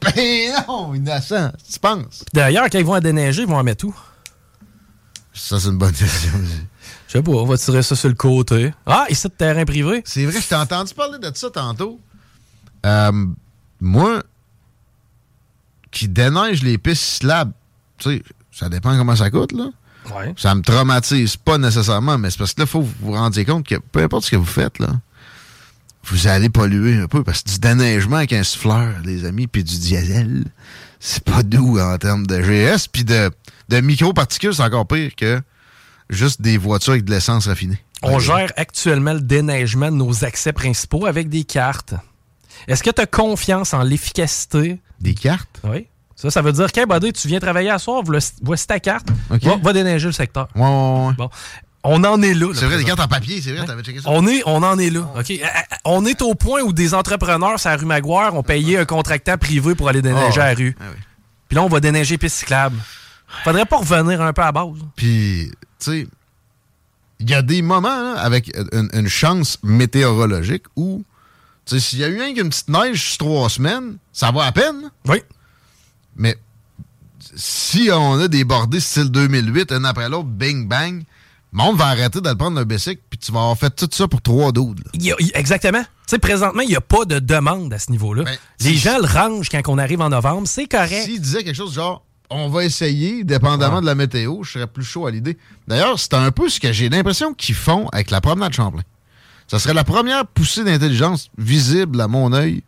Ben 0.00 0.52
non, 0.68 0.94
innocent, 0.94 1.50
tu 1.68 1.80
penses? 1.80 2.24
D'ailleurs, 2.32 2.70
quand 2.70 2.78
ils 2.78 2.84
vont 2.84 2.94
à 2.94 3.00
déneiger, 3.00 3.42
ils 3.42 3.48
vont 3.48 3.56
en 3.56 3.64
mettre 3.64 3.84
où? 3.84 3.94
Ça, 5.34 5.58
c'est 5.58 5.70
une 5.70 5.78
bonne 5.78 5.92
question. 5.92 6.30
Je 7.08 7.12
sais 7.18 7.22
pas, 7.22 7.32
on 7.32 7.44
va 7.44 7.58
tirer 7.58 7.82
ça 7.82 7.96
sur 7.96 8.08
le 8.08 8.14
côté. 8.14 8.72
Ah, 8.86 9.06
ici, 9.10 9.26
de 9.26 9.32
terrain 9.32 9.64
privé. 9.64 10.02
C'est 10.04 10.24
vrai, 10.24 10.40
je 10.40 10.46
t'ai 10.46 10.54
entendu 10.54 10.94
parler 10.94 11.18
de 11.18 11.32
ça 11.34 11.50
tantôt. 11.50 11.98
Euh, 12.86 13.26
moi, 13.80 14.22
qui 15.90 16.08
déneige 16.08 16.62
les 16.62 16.78
pistes 16.78 17.02
cyclables, 17.02 17.52
tu 17.98 18.18
sais, 18.18 18.22
ça 18.52 18.68
dépend 18.68 18.96
comment 18.96 19.16
ça 19.16 19.30
coûte, 19.30 19.52
là. 19.52 19.70
Ça 20.36 20.54
me 20.54 20.62
traumatise 20.62 21.36
pas 21.36 21.58
nécessairement, 21.58 22.18
mais 22.18 22.30
c'est 22.30 22.38
parce 22.38 22.54
que 22.54 22.60
là, 22.60 22.66
il 22.66 22.70
faut 22.70 22.86
vous 23.00 23.12
rendre 23.12 23.40
compte 23.42 23.66
que 23.66 23.76
peu 23.76 24.02
importe 24.02 24.24
ce 24.24 24.30
que 24.32 24.36
vous 24.36 24.44
faites, 24.44 24.78
là, 24.78 24.88
vous 26.04 26.26
allez 26.26 26.48
polluer 26.48 26.96
un 26.96 27.06
peu 27.06 27.22
parce 27.22 27.42
que 27.42 27.50
du 27.50 27.58
déneigement 27.58 28.16
avec 28.16 28.32
un 28.32 28.42
souffleur, 28.42 28.94
les 29.04 29.24
amis, 29.24 29.46
puis 29.46 29.62
du 29.62 29.78
diesel, 29.78 30.44
c'est 31.00 31.22
pas 31.24 31.42
doux 31.42 31.78
en 31.78 31.96
termes 31.98 32.26
de 32.26 32.40
GS, 32.40 32.88
puis 32.90 33.04
de, 33.04 33.30
de 33.68 33.80
micro-particules, 33.80 34.54
c'est 34.54 34.62
encore 34.62 34.86
pire 34.86 35.14
que 35.16 35.40
juste 36.10 36.42
des 36.42 36.58
voitures 36.58 36.92
avec 36.92 37.04
de 37.04 37.10
l'essence 37.10 37.46
raffinée. 37.46 37.78
On 38.02 38.18
gère 38.18 38.52
actuellement 38.56 39.12
le 39.12 39.20
déneigement 39.20 39.90
de 39.90 39.96
nos 39.96 40.24
accès 40.24 40.52
principaux 40.52 41.06
avec 41.06 41.28
des 41.28 41.44
cartes. 41.44 41.94
Est-ce 42.66 42.82
que 42.82 42.90
tu 42.90 43.00
as 43.00 43.06
confiance 43.06 43.74
en 43.74 43.82
l'efficacité? 43.82 44.80
Des 45.00 45.14
cartes? 45.14 45.60
Oui. 45.64 45.86
Ça, 46.22 46.30
ça 46.30 46.40
veut 46.40 46.52
dire 46.52 46.70
qu'un 46.70 46.86
tu 46.86 47.26
viens 47.26 47.40
travailler 47.40 47.70
à 47.70 47.80
soir, 47.80 48.02
voici 48.04 48.66
ta 48.66 48.78
carte, 48.78 49.08
va, 49.28 49.72
déneiger 49.72 50.06
le 50.06 50.12
secteur. 50.12 50.46
Ouais, 50.54 51.14
Bon. 51.16 51.28
On 51.84 52.04
en 52.04 52.22
est 52.22 52.32
là. 52.34 52.52
C'est 52.54 52.66
vrai, 52.66 52.76
des 52.78 52.84
cartes 52.84 53.00
en 53.00 53.08
papier, 53.08 53.42
c'est 53.42 53.50
vrai, 53.52 53.66
t'avais 53.66 53.82
checké 53.82 54.00
ça. 54.00 54.08
On, 54.08 54.24
est, 54.28 54.40
on 54.46 54.62
en 54.62 54.78
est 54.78 54.90
là. 54.90 55.00
OK? 55.18 55.30
Euh, 55.32 55.46
On 55.84 56.06
est 56.06 56.22
au 56.22 56.36
point 56.36 56.60
où 56.62 56.72
des 56.72 56.94
entrepreneurs 56.94 57.58
sur 57.58 57.70
la 57.70 57.76
rue 57.76 57.86
Maguire 57.86 58.36
ont 58.36 58.44
payé 58.44 58.78
un 58.78 58.84
contractant 58.84 59.36
privé 59.36 59.74
pour 59.74 59.88
aller 59.88 60.00
déneiger 60.00 60.40
Ah, 60.40 60.44
à 60.44 60.48
la 60.50 60.54
rue. 60.54 60.76
ah 60.80 60.84
oui. 60.92 61.00
Puis 61.48 61.56
là, 61.56 61.62
on 61.64 61.68
va 61.68 61.80
déneiger 61.80 62.18
piste 62.18 62.36
cyclable. 62.36 62.76
Faudrait 63.42 63.64
pas 63.66 63.78
revenir 63.78 64.22
un 64.22 64.32
peu 64.32 64.42
à 64.42 64.52
base. 64.52 64.78
Puis, 64.94 65.50
tu 65.80 65.90
sais, 65.90 66.06
il 67.18 67.28
y 67.28 67.34
a 67.34 67.42
des 67.42 67.62
moments 67.62 67.88
là, 68.14 68.20
avec 68.20 68.56
une, 68.72 68.88
une 68.92 69.08
chance 69.08 69.58
météorologique 69.64 70.64
où, 70.76 71.02
tu 71.66 71.74
sais, 71.74 71.80
s'il 71.80 71.98
y 71.98 72.04
a 72.04 72.08
eu 72.08 72.32
qu'une 72.34 72.48
petite 72.50 72.68
neige 72.68 73.08
sur 73.08 73.18
trois 73.18 73.48
semaines, 73.48 73.96
ça 74.12 74.30
va 74.30 74.44
à 74.44 74.52
peine. 74.52 74.88
Oui. 75.08 75.20
Mais 76.16 76.36
si 77.36 77.90
on 77.92 78.20
a 78.20 78.28
des 78.28 78.44
bordées 78.44 78.80
style 78.80 79.10
2008, 79.10 79.72
un 79.72 79.84
après 79.84 80.08
l'autre, 80.08 80.28
bing 80.28 80.68
bang, 80.68 81.02
le 81.52 81.56
monde 81.56 81.76
va 81.76 81.86
arrêter 81.86 82.20
de 82.20 82.28
le 82.28 82.34
prendre 82.34 82.58
le 82.58 82.64
bicycle, 82.64 83.02
puis 83.10 83.18
tu 83.18 83.30
vas 83.30 83.40
avoir 83.40 83.58
fait 83.58 83.70
tout 83.70 83.88
ça 83.90 84.08
pour 84.08 84.22
trois 84.22 84.52
doudes. 84.52 84.82
exactement. 85.34 85.82
Tu 85.82 85.88
sais, 86.06 86.18
présentement, 86.18 86.62
il 86.62 86.68
n'y 86.68 86.76
a 86.76 86.80
pas 86.80 87.04
de 87.04 87.18
demande 87.18 87.72
à 87.72 87.78
ce 87.78 87.90
niveau-là. 87.90 88.24
Ben, 88.24 88.36
Les 88.60 88.74
gens 88.74 88.98
le 88.98 89.06
rangent 89.06 89.48
quand 89.48 89.60
on 89.68 89.78
arrive 89.78 90.00
en 90.00 90.08
novembre. 90.08 90.46
C'est 90.48 90.66
correct. 90.66 91.04
S'il 91.04 91.20
disait 91.20 91.44
quelque 91.44 91.56
chose 91.56 91.74
genre, 91.74 92.04
on 92.30 92.48
va 92.48 92.64
essayer, 92.64 93.24
dépendamment 93.24 93.80
de 93.80 93.86
la 93.86 93.94
météo, 93.94 94.42
je 94.42 94.52
serais 94.52 94.66
plus 94.66 94.84
chaud 94.84 95.06
à 95.06 95.10
l'idée. 95.10 95.36
D'ailleurs, 95.68 95.98
c'est 95.98 96.14
un 96.14 96.30
peu 96.30 96.48
ce 96.48 96.58
que 96.58 96.72
j'ai 96.72 96.88
l'impression 96.88 97.34
qu'ils 97.34 97.54
font 97.54 97.88
avec 97.88 98.10
la 98.10 98.20
promenade 98.20 98.52
Champlain. 98.54 98.82
Ça 99.46 99.58
serait 99.58 99.74
la 99.74 99.84
première 99.84 100.26
poussée 100.26 100.64
d'intelligence 100.64 101.28
visible 101.36 102.00
à 102.00 102.08
mon 102.08 102.32
œil 102.32 102.62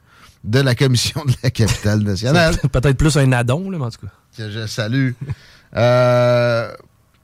de 0.44 0.60
la 0.60 0.74
commission 0.74 1.24
de 1.24 1.32
la 1.42 1.50
capitale 1.50 2.00
nationale. 2.00 2.56
Peut-être 2.72 2.96
plus 2.96 3.16
un 3.16 3.32
addon, 3.32 3.70
là, 3.70 3.78
mais 3.78 3.84
en 3.86 3.90
tout 3.90 4.06
cas. 4.06 4.12
que 4.36 4.50
je 4.50 4.66
salue. 4.66 5.12
Euh, 5.76 6.70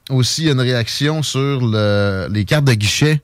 aussi, 0.09 0.41
il 0.41 0.45
y 0.47 0.49
a 0.49 0.53
une 0.53 0.59
réaction 0.61 1.23
sur 1.23 1.61
le- 1.61 2.27
les 2.31 2.45
cartes 2.45 2.65
de 2.65 2.73
guichet 2.73 3.21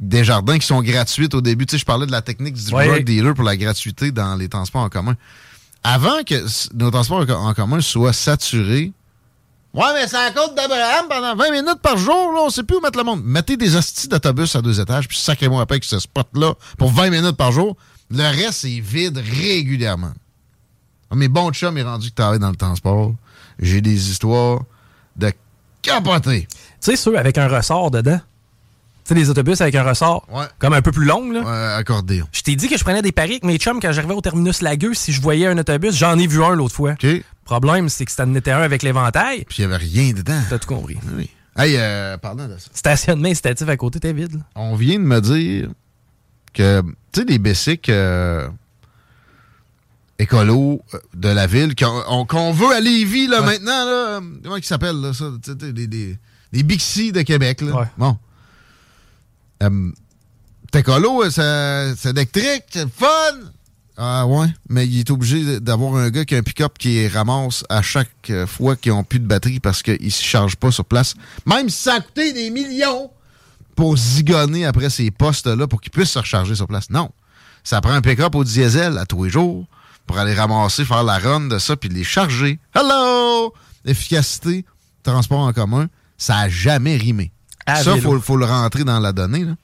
des 0.00 0.24
jardins 0.24 0.58
qui 0.58 0.66
sont 0.66 0.82
gratuites 0.82 1.34
au 1.34 1.40
début. 1.40 1.66
Tu 1.66 1.72
sais, 1.72 1.78
je 1.78 1.84
parlais 1.84 2.06
de 2.06 2.12
la 2.12 2.22
technique 2.22 2.54
du 2.54 2.72
Ouais. 2.74 2.86
drug 2.88 3.04
dealer 3.04 3.34
pour 3.34 3.44
la 3.44 3.56
gratuité 3.56 4.10
dans 4.12 4.34
les 4.36 4.48
transports 4.48 4.82
en 4.82 4.88
commun. 4.88 5.14
Avant 5.82 6.22
que 6.24 6.42
nos 6.74 6.90
transports 6.90 7.18
en 7.20 7.26
co- 7.26 7.32
en 7.34 7.52
commun 7.54 7.80
soient 7.80 8.12
saturés, 8.14 8.92
ouais, 9.74 9.84
mais 9.94 10.06
c'est 10.08 10.16
la 10.16 10.30
côte 10.30 10.54
d'Abraham 10.54 11.06
pendant 11.08 11.36
20 11.36 11.50
minutes 11.50 11.80
par 11.82 11.96
jour, 11.98 12.32
là, 12.32 12.40
on 12.44 12.50
sait 12.50 12.62
plus 12.62 12.76
où 12.76 12.80
mettre 12.80 12.98
le 12.98 13.04
monde. 13.04 13.22
Mettez 13.24 13.56
des 13.56 13.76
hosties 13.76 14.08
d'autobus 14.08 14.56
à 14.56 14.62
deux 14.62 14.80
étages, 14.80 15.06
puis 15.08 15.18
sacrez-moi 15.18 15.60
après 15.62 15.80
que 15.80 15.86
ce 15.86 15.98
spot-là 15.98 16.54
pour 16.78 16.90
20 16.90 17.10
minutes 17.10 17.36
par 17.36 17.52
jour. 17.52 17.76
Le 18.10 18.22
reste, 18.22 18.60
c'est 18.60 18.80
vide 18.80 19.18
régulièrement. 19.18 20.12
Ah, 21.10 21.16
Mes 21.16 21.28
bons 21.28 21.50
chums 21.52 21.76
est 21.78 21.82
rendu 21.82 22.10
que 22.10 22.14
travaille 22.14 22.38
dans 22.38 22.50
le 22.50 22.56
transport. 22.56 23.14
J'ai 23.58 23.80
des 23.80 24.10
histoires 24.10 24.60
de 25.16 25.32
capoter. 25.82 26.46
Tu 26.50 26.56
sais, 26.80 26.96
ceux 26.96 27.18
avec 27.18 27.38
un 27.38 27.48
ressort 27.48 27.90
dedans. 27.90 28.20
Tu 29.04 29.08
sais, 29.08 29.14
les 29.14 29.28
autobus 29.30 29.60
avec 29.60 29.74
un 29.74 29.82
ressort. 29.82 30.26
Ouais. 30.30 30.46
Comme 30.58 30.72
un 30.72 30.80
peu 30.82 30.90
plus 30.92 31.04
long, 31.04 31.30
là. 31.30 31.40
Ouais, 31.42 31.74
accordéon. 31.74 32.26
Je 32.32 32.40
t'ai 32.42 32.56
dit 32.56 32.68
que 32.68 32.78
je 32.78 32.84
prenais 32.84 33.02
des 33.02 33.12
paris 33.12 33.32
avec 33.32 33.44
mes 33.44 33.58
chums 33.58 33.78
quand 33.80 33.92
j'arrivais 33.92 34.14
au 34.14 34.20
terminus 34.22 34.62
Lagueux. 34.62 34.94
Si 34.94 35.12
je 35.12 35.20
voyais 35.20 35.46
un 35.46 35.58
autobus, 35.58 35.94
j'en 35.94 36.18
ai 36.18 36.26
vu 36.26 36.42
un 36.42 36.54
l'autre 36.54 36.74
fois. 36.74 36.92
OK? 36.92 36.98
Puis 37.00 37.24
Problème, 37.44 37.90
c'est 37.90 38.06
que 38.06 38.10
c'était 38.10 38.30
était 38.38 38.50
un 38.52 38.62
avec 38.62 38.82
l'éventail. 38.82 39.44
il 39.58 39.60
n'y 39.60 39.64
avait 39.66 39.76
rien 39.84 40.12
dedans. 40.14 40.40
T'as 40.48 40.58
tout 40.58 40.68
compris. 40.68 40.96
Oui. 41.14 41.28
Hey, 41.56 41.76
euh, 41.76 42.16
pardon 42.16 42.48
de 42.48 42.56
ça. 42.58 42.68
Stationnement 42.72 43.28
incitatif 43.28 43.68
à 43.68 43.76
côté, 43.76 44.00
t'es 44.00 44.12
vide. 44.14 44.32
là. 44.36 44.40
On 44.56 44.74
vient 44.74 44.98
de 44.98 45.04
me 45.04 45.20
dire 45.20 45.68
que, 46.54 46.80
tu 47.12 47.20
sais, 47.20 47.24
des 47.26 47.38
bicycles 47.38 47.90
euh, 47.92 48.48
écolos 50.18 50.80
euh, 50.94 50.98
de 51.14 51.28
la 51.28 51.46
ville 51.46 51.74
qu'on 51.74 52.02
on- 52.08 52.24
qu'on 52.26 52.52
veut 52.52 52.72
à 52.74 52.80
Lévis, 52.80 53.26
là, 53.26 53.42
maintenant, 53.42 53.84
là. 53.84 54.20
Comment 54.42 54.56
ils 54.56 54.64
s'appellent, 54.64 55.00
là, 55.00 55.12
ça? 55.12 55.26
Des, 55.54 55.86
des, 55.86 56.16
des 56.52 56.62
Bixi 56.62 57.12
de 57.12 57.22
Québec, 57.22 57.60
là. 57.60 57.74
Ouais. 57.80 57.86
Bon. 57.98 58.16
Euh, 59.62 59.90
T'es 60.72 60.80
écolo, 60.80 61.22
euh, 61.24 61.94
c'est 61.96 62.10
électrique, 62.10 62.64
c'est 62.70 62.88
fun! 62.92 63.06
Ah 63.96 64.26
ouais, 64.26 64.48
mais 64.68 64.88
il 64.88 64.98
est 64.98 65.10
obligé 65.12 65.60
d'avoir 65.60 65.94
un 65.94 66.10
gars 66.10 66.24
qui 66.24 66.34
a 66.34 66.38
un 66.38 66.42
pick-up 66.42 66.76
qui 66.78 67.06
ramasse 67.06 67.62
à 67.68 67.80
chaque 67.80 68.10
euh, 68.30 68.44
fois 68.44 68.74
qu'ils 68.74 68.90
ont 68.90 69.04
plus 69.04 69.20
de 69.20 69.26
batterie 69.26 69.60
parce 69.60 69.84
qu'il 69.84 70.10
se 70.10 70.20
charge 70.22 70.56
pas 70.56 70.72
sur 70.72 70.84
place. 70.84 71.14
Même 71.46 71.70
si 71.70 71.80
ça 71.82 71.94
a 71.94 72.00
coûté 72.00 72.32
des 72.32 72.50
millions 72.50 73.08
pour 73.74 73.96
zigonner 73.96 74.64
après 74.64 74.90
ces 74.90 75.10
postes-là 75.10 75.66
pour 75.66 75.80
qu'ils 75.80 75.92
puissent 75.92 76.10
se 76.12 76.18
recharger 76.18 76.54
sur 76.54 76.66
place. 76.66 76.90
Non. 76.90 77.10
Ça 77.62 77.80
prend 77.80 77.92
un 77.92 78.00
pick-up 78.02 78.34
au 78.34 78.44
diesel 78.44 78.98
à 78.98 79.06
tous 79.06 79.24
les 79.24 79.30
jours 79.30 79.66
pour 80.06 80.18
aller 80.18 80.34
ramasser, 80.34 80.84
faire 80.84 81.02
la 81.02 81.18
run 81.18 81.48
de 81.48 81.58
ça 81.58 81.76
puis 81.76 81.88
les 81.88 82.04
charger. 82.04 82.58
Hello! 82.74 83.52
Efficacité, 83.84 84.64
transport 85.02 85.40
en 85.40 85.52
commun, 85.52 85.88
ça 86.18 86.38
a 86.38 86.48
jamais 86.48 86.96
rimé. 86.96 87.32
À 87.66 87.82
ça, 87.82 87.94
vélo. 87.94 88.12
faut, 88.12 88.20
faut 88.20 88.36
le 88.36 88.44
rentrer 88.44 88.84
dans 88.84 89.00
la 89.00 89.12
donnée. 89.12 89.44
là. 89.44 89.54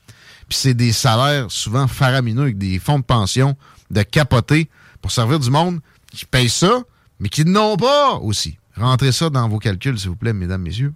Puis 0.49 0.59
c'est 0.59 0.75
des 0.75 0.93
salaires 0.93 1.47
souvent 1.51 1.87
faramineux 1.87 2.43
avec 2.43 2.59
des 2.59 2.79
fonds 2.79 2.99
de 2.99 3.05
pension 3.05 3.57
de 3.91 4.03
capoter 4.03 4.69
pour 5.01 5.11
servir 5.13 5.39
du 5.39 5.51
monde 5.51 5.81
qui 6.13 6.25
paye 6.25 6.49
ça, 6.49 6.83
mais 7.21 7.29
qui 7.29 7.45
n'ont 7.45 7.77
pas 7.77 8.15
aussi. 8.15 8.59
Rentrez 8.77 9.13
ça 9.13 9.31
dans 9.31 9.49
vos 9.49 9.59
calculs, 9.59 9.99
s'il 9.99 10.09
vous 10.11 10.17
plaît, 10.17 10.33
mesdames, 10.33 10.63
messieurs. 10.63 10.93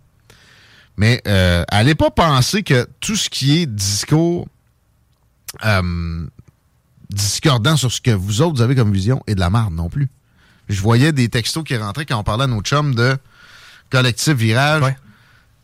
Mais 0.96 1.20
euh, 1.26 1.64
allez 1.68 1.94
pas 1.94 2.10
penser 2.10 2.62
que 2.62 2.86
tout 3.00 3.16
ce 3.16 3.28
qui 3.28 3.58
est 3.58 3.66
discours 3.66 4.46
euh, 5.64 6.26
discordant 7.10 7.76
sur 7.76 7.92
ce 7.92 8.00
que 8.00 8.10
vous 8.10 8.42
autres 8.42 8.62
avez 8.62 8.74
comme 8.74 8.92
vision 8.92 9.22
est 9.26 9.34
de 9.34 9.40
la 9.40 9.50
merde 9.50 9.74
non 9.74 9.88
plus. 9.88 10.08
Je 10.68 10.80
voyais 10.80 11.12
des 11.12 11.28
textos 11.28 11.64
qui 11.64 11.76
rentraient 11.76 12.06
quand 12.06 12.18
on 12.18 12.24
parlait 12.24 12.44
à 12.44 12.46
nos 12.46 12.62
chums 12.62 12.94
de 12.94 13.16
collectif 13.90 14.34
virage. 14.34 14.82
Ouais. 14.82 14.96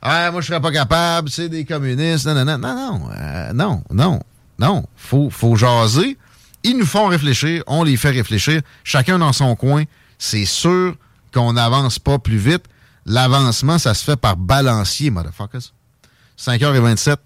Ah, 0.03 0.31
moi, 0.31 0.41
je 0.41 0.47
serais 0.47 0.61
pas 0.61 0.73
capable, 0.73 1.29
c'est 1.29 1.49
des 1.49 1.65
communistes. 1.65 2.27
Non, 2.27 2.35
non, 2.35 2.45
non, 2.45 2.59
non, 2.59 2.75
non, 2.75 3.11
euh, 3.15 3.53
non, 3.53 3.83
non, 3.91 4.21
non. 4.59 4.85
Faut, 4.97 5.31
faut 5.31 5.57
jaser. 5.57 6.17
Ils 6.63 6.77
nous 6.77 6.87
font 6.87 7.07
réfléchir, 7.07 7.63
on 7.67 7.85
les 7.85 7.97
fait 7.97 8.11
réfléchir. 8.11 8.61
Chacun 8.85 9.19
dans 9.19 9.33
son 9.33 9.57
coin. 9.57 9.85
C'est 10.19 10.45
sûr 10.45 10.95
qu'on 11.33 11.55
n'avance 11.55 11.99
pas 11.99 12.19
plus 12.19 12.37
vite. 12.37 12.65
L'avancement, 13.07 13.79
ça 13.79 13.95
se 13.95 14.05
fait 14.05 14.17
par 14.17 14.37
balancier, 14.37 15.11
motherfuckers. 15.11 15.73
5h27, 16.39 17.17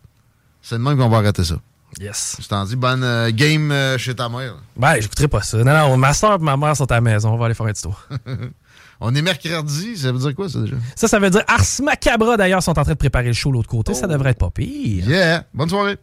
c'est 0.63 0.77
de 0.77 0.81
même 0.81 0.97
qu'on 0.97 1.09
va 1.09 1.19
arrêter 1.19 1.45
ça. 1.45 1.57
Yes. 2.01 2.37
Je 2.41 2.49
t'en 2.49 2.65
dis, 2.65 2.75
bonne 2.75 3.05
euh, 3.05 3.31
game 3.33 3.71
euh, 3.71 3.99
chez 3.99 4.15
ta 4.15 4.29
mère. 4.29 4.57
Ben, 4.77 4.97
j'écouterai 5.01 5.29
pas 5.29 5.43
ça. 5.43 5.59
Non, 5.59 5.73
non, 5.73 5.97
ma 5.97 6.13
soeur 6.13 6.35
et 6.35 6.39
ma 6.39 6.57
mère 6.57 6.77
sont 6.77 6.91
à 6.91 6.97
la 6.97 7.01
maison. 7.01 7.33
On 7.33 7.37
va 7.37 7.47
aller 7.47 7.55
faire 7.55 7.67
un 7.67 7.73
petit 7.73 7.83
tour. 7.83 8.09
On 9.01 9.15
est 9.15 9.23
mercredi, 9.23 9.97
ça 9.97 10.13
veut 10.13 10.19
dire 10.19 10.35
quoi, 10.35 10.49
ça, 10.49 10.61
déjà? 10.61 10.77
ça, 10.97 11.09
ça 11.09 11.19
veut 11.19 11.29
dire 11.31 11.43
Ars 11.47 11.65
Macabra, 11.83 12.37
d'ailleurs, 12.37 12.63
sont 12.63 12.79
en 12.79 12.83
train 12.83 12.93
de 12.93 12.99
préparer 12.99 13.27
le 13.27 13.33
show 13.33 13.51
de 13.51 13.55
l'autre 13.55 13.69
côté. 13.69 13.93
Ça 13.93 14.07
devrait 14.07 14.31
être 14.31 14.39
pas 14.39 14.51
pire. 14.51 15.09
Yeah! 15.09 15.45
Bonne 15.53 15.69
soirée! 15.69 15.99